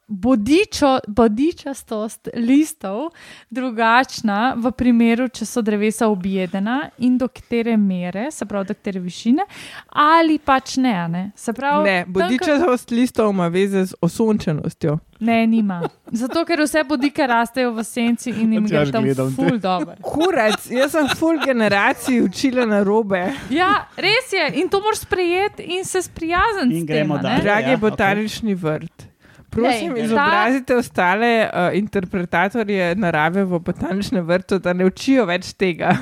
[0.09, 3.09] bodičo, bodičastost listov
[3.49, 8.99] drugačna v primeru, če so drevesa objedena in do katere mere, se pravi, do katere
[8.99, 9.45] višine,
[9.89, 10.89] ali pač ne.
[11.09, 14.97] Ne, se pravi, Ne, tam, bodičastost listov ima veze z osončenostjo.
[15.19, 15.81] Ne, nima.
[16.11, 19.35] Zato, ker vse bodike rastejo v senci in jim gre tam gledam te.
[19.35, 19.95] ful dobro.
[20.01, 23.25] Kurac, jaz sem full generaciji učila na robe.
[23.51, 24.47] Ja, res je.
[24.61, 26.79] In to moraš sprejeti in se sprijazniti.
[26.79, 27.43] In gremo dalje.
[27.43, 29.08] Dragi Ja, botanični vrt.
[29.49, 35.53] Prosim, Lej, ta- izobrazite ostale uh, interpretatorje narave v botaničnem vrtu, da ne učijo več
[35.53, 35.95] tega.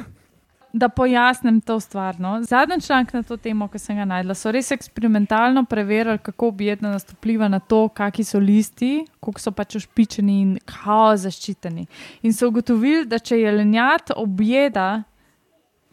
[0.73, 2.19] Da pojasnim to stvar.
[2.19, 2.43] No.
[2.43, 7.15] Zadnji članek na to temo, ki sem ga najdla, so res eksperimentalno preverili, kako objednanost
[7.15, 11.87] vpliva na to, kakšni so listi, koliko so pač ošpičeni in kako zaščiteni.
[12.21, 15.03] In so ugotovili, da če jelenjat objeda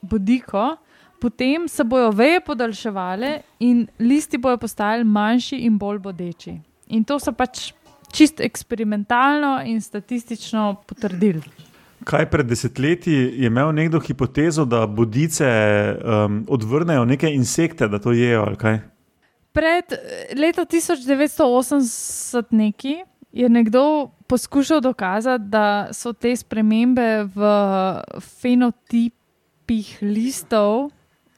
[0.03, 0.75] bodiko,
[1.23, 6.59] potem se bojo veje podaljševale in listi bojo postajali manjši in bolj bodeči.
[6.95, 7.73] In to so pač
[8.15, 11.43] čist eksperimentalno in statistično potrdili.
[12.05, 18.13] Kaj pred desetletji je imel nekdo hipotezo, da bodice um, odvrnejo neke insekte, da to
[18.13, 18.45] jejo?
[19.53, 22.99] Pred eh, letom 1980 neki
[23.33, 27.49] je nekdo poskušal dokazati, da so te spremembe v
[28.21, 30.91] fenotipih listov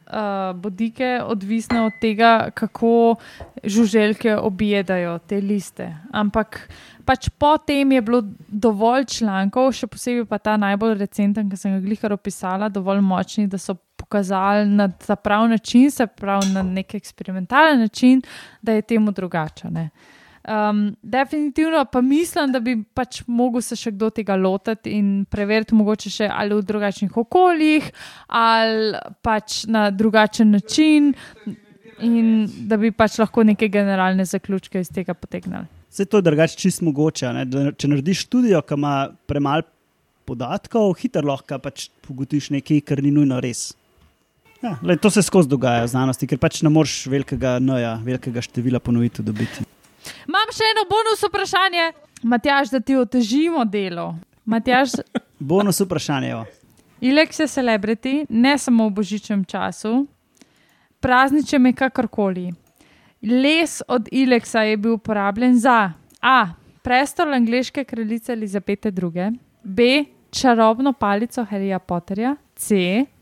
[0.07, 3.17] uh, bodike odvisne od tega, kako
[3.65, 5.97] žuželke objedajo te liste.
[6.13, 6.69] Ampak
[7.05, 11.83] pač potem je bilo dovolj člankov, še posebej pa ta najbolj recenten, ki sem ga
[11.85, 16.95] glihar opisala, dovolj močni, da so pokazali na ta prav način, se pravi na nek
[16.95, 18.23] eksperimentalen način,
[18.63, 19.71] da je temu drugače.
[19.71, 19.91] ne.
[20.47, 25.75] Um, definitivno pa mislim, da bi pač mogel se še kdo tega lotiti in preveriti,
[25.75, 27.89] mogoče še ali v drugačnih okoljih,
[28.29, 31.11] ali pač na drugačen način,
[31.99, 35.67] in da bi pač lahko neke generalne zaključke iz tega potegnili.
[35.91, 37.33] Vse to je drugače čist mogoče.
[37.33, 37.45] Ne?
[37.51, 38.95] Da, če narediš študijo, ki ima
[39.27, 39.67] premalo
[40.27, 43.73] podatkov, hitro lahko pač ugotoviš nekaj, kar ni nujno res.
[44.63, 48.43] Ja, lej, to se skozi dogaja v znanosti, ker pač ne moreš velikega noja, velikega
[48.45, 49.67] števila ponovitev dobiti.
[50.29, 51.93] Imam še eno bonus vprašanje,
[52.23, 54.15] Matjaž, da ti otežimo delo.
[54.45, 54.97] Matjaž,
[55.39, 56.31] Bonus vprašanje.
[56.31, 56.45] evo.
[57.01, 60.07] Ilex je celebrity, ne samo v božičnem času,
[61.01, 62.47] prazničem je kakorkoli.
[63.23, 65.93] Les od Ilexa je bil uporabljen za
[66.23, 66.39] A.
[66.83, 70.05] Prestol angleške kraljice Elizabete II, B.
[70.31, 72.77] Čarobno palico Harryja Potterja, C.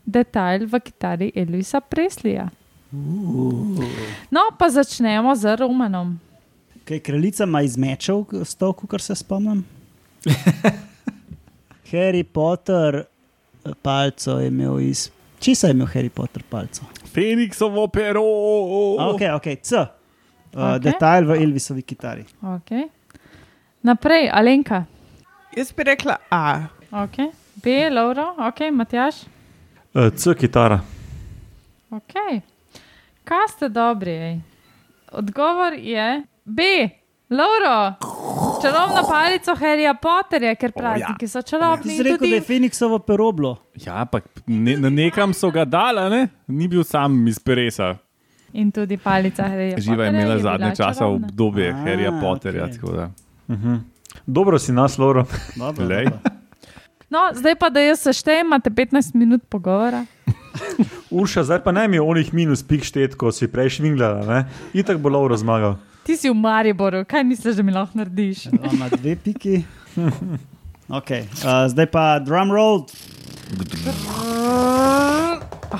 [0.05, 2.49] Detajl v kitari Elvisa Preslija.
[4.31, 6.19] No, pa začnemo z Romanom.
[6.85, 9.65] Kaj kraljica ima iz mečev, stovku, kar se spomnim?
[11.91, 15.09] Harry Potter eh, palco je imel iz.
[15.39, 16.85] Česa je imel Harry Potter palco?
[17.13, 18.21] Feniksovo pero.
[18.99, 19.75] Ok, ok, C.
[19.75, 20.61] Uh, Okej.
[20.61, 20.79] okay.
[20.79, 22.25] Detajl v Elvisovi kitari.
[22.41, 22.85] Okay.
[23.81, 24.85] Naprej, Alenka.
[25.57, 26.67] Jaz bi rekla A.
[26.91, 27.31] Okay.
[27.55, 29.25] B, Lauro, ok, Matjaš.
[29.93, 30.79] Uh, C kitara.
[31.89, 32.13] Ok.
[33.23, 34.11] Kaj ste dobri?
[34.11, 34.39] Ej?
[35.11, 36.61] Odgovor je B.
[37.29, 37.93] Lauro,
[38.61, 41.95] čarobna palica Harryja Potterja, ker prazniki so Ti čarobni.
[41.97, 42.29] si rekel, tudi...
[42.29, 43.57] da je Feniksovo peroblo.
[43.75, 46.27] Ja, ampak ne, na nekam so ga dala, ne?
[46.47, 47.95] ni bil sam iz Peresa.
[48.53, 52.63] In tudi palica Harryja Živa je Potterja imela bila zadnje časa obdobje A, Harryja Potterja.
[52.63, 52.73] okej.
[52.77, 53.09] tako da.
[54.25, 55.25] Dobro si nas, Loro.
[55.55, 56.19] Dobro, dobro.
[57.09, 60.05] No, zdaj pa, da jaz seštejem, imate 15 minut pogovora.
[61.09, 64.43] Urša, zdaj pa ne mi onih minus pik štet, ko si prej švingljala.
[64.73, 65.75] Itak bo Loro zmagal.
[66.05, 68.45] Ti si v Mariboru, kaj misliš, da mi lahko narediš?
[68.63, 69.63] On Ima dve piki.
[70.85, 71.25] Okay.
[71.41, 72.83] Uh, zdaj pa drum roll.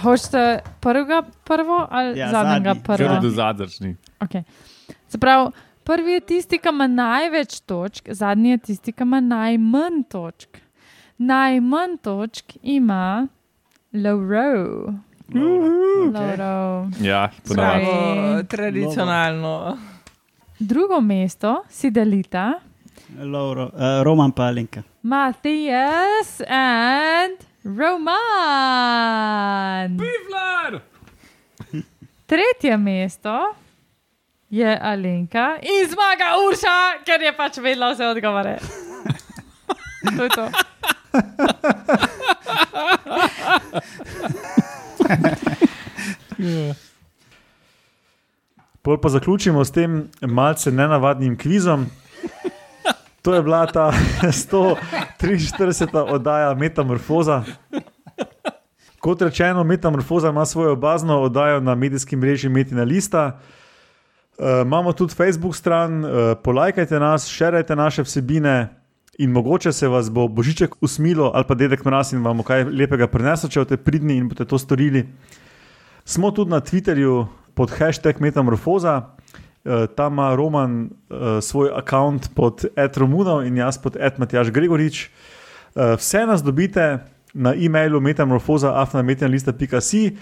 [0.01, 3.19] Hočete prvega prvo ali Ja, ja, zadnjega prvo?
[3.21, 3.95] Do zadržni.
[4.19, 4.41] Okay.
[5.07, 5.51] Se pravi,
[5.84, 10.57] prvi je tisti, ki ima največ točk, zadnji je tisti, ki ima najmanj točk.
[11.17, 13.28] Najmanj točk ima
[13.93, 14.89] Lauro.
[15.30, 16.13] Okay.
[16.13, 16.89] Lauro.
[17.01, 17.86] Ja, ponavadi.
[17.86, 19.78] Pravo, tradicionalno.
[20.59, 22.61] Drugo mesto si delita
[23.19, 24.83] Lauro, uh, Roman pa Alenka.
[25.01, 27.37] Matijas in
[27.77, 28.07] Roman.
[29.97, 30.81] Pivlar!
[32.25, 33.55] Tretje mesto
[34.49, 38.59] je Alenka in zmaga Urša, ker je pač vedela vse odgovore.
[40.17, 40.49] To je to.
[48.86, 51.86] Pol pa zaključimo s tem malce nenavadnim kvizom.
[53.21, 55.97] To je bila ta 143.
[56.13, 57.43] oddaja Metamorfoza.
[58.99, 63.39] Kot rečeno, Metamorfoza ima svojo bazno oddajo na medijskem mreži Metina Lista.
[64.38, 66.11] Uh, imamo tudi Facebook stran, uh,
[66.43, 68.67] polajkajte nas, širite naše vsebine
[69.17, 72.63] in mogoče se vas bo Božiček usmilo ali pa dedek mraz in vam bo kaj
[72.63, 75.05] lepega prinesel, če boste pridni in boste to storili.
[76.05, 77.25] Smo tudi na Twitterju
[77.55, 79.05] pod hashtag Metamorfoza, uh,
[79.95, 80.89] tam ima Roman uh,
[81.41, 85.09] svoj račun pod Ed Romuno in jaz pod Ed Matjaš Gregorič.
[85.75, 86.99] Uh, vse nas dobite
[87.33, 90.17] na e-mailu metamorfoza.afnametanlista.si,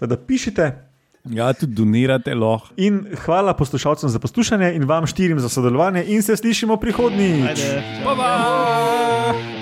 [0.00, 0.88] da pišite.
[1.24, 2.68] Ja, tudi donirate lahko.
[2.76, 7.48] In hvala poslušalcem za poslušanje in vam štirim za sodelovanje, in se slišimo prihodnjič.
[7.48, 7.82] Ajde.
[8.04, 9.57] Pa, pa!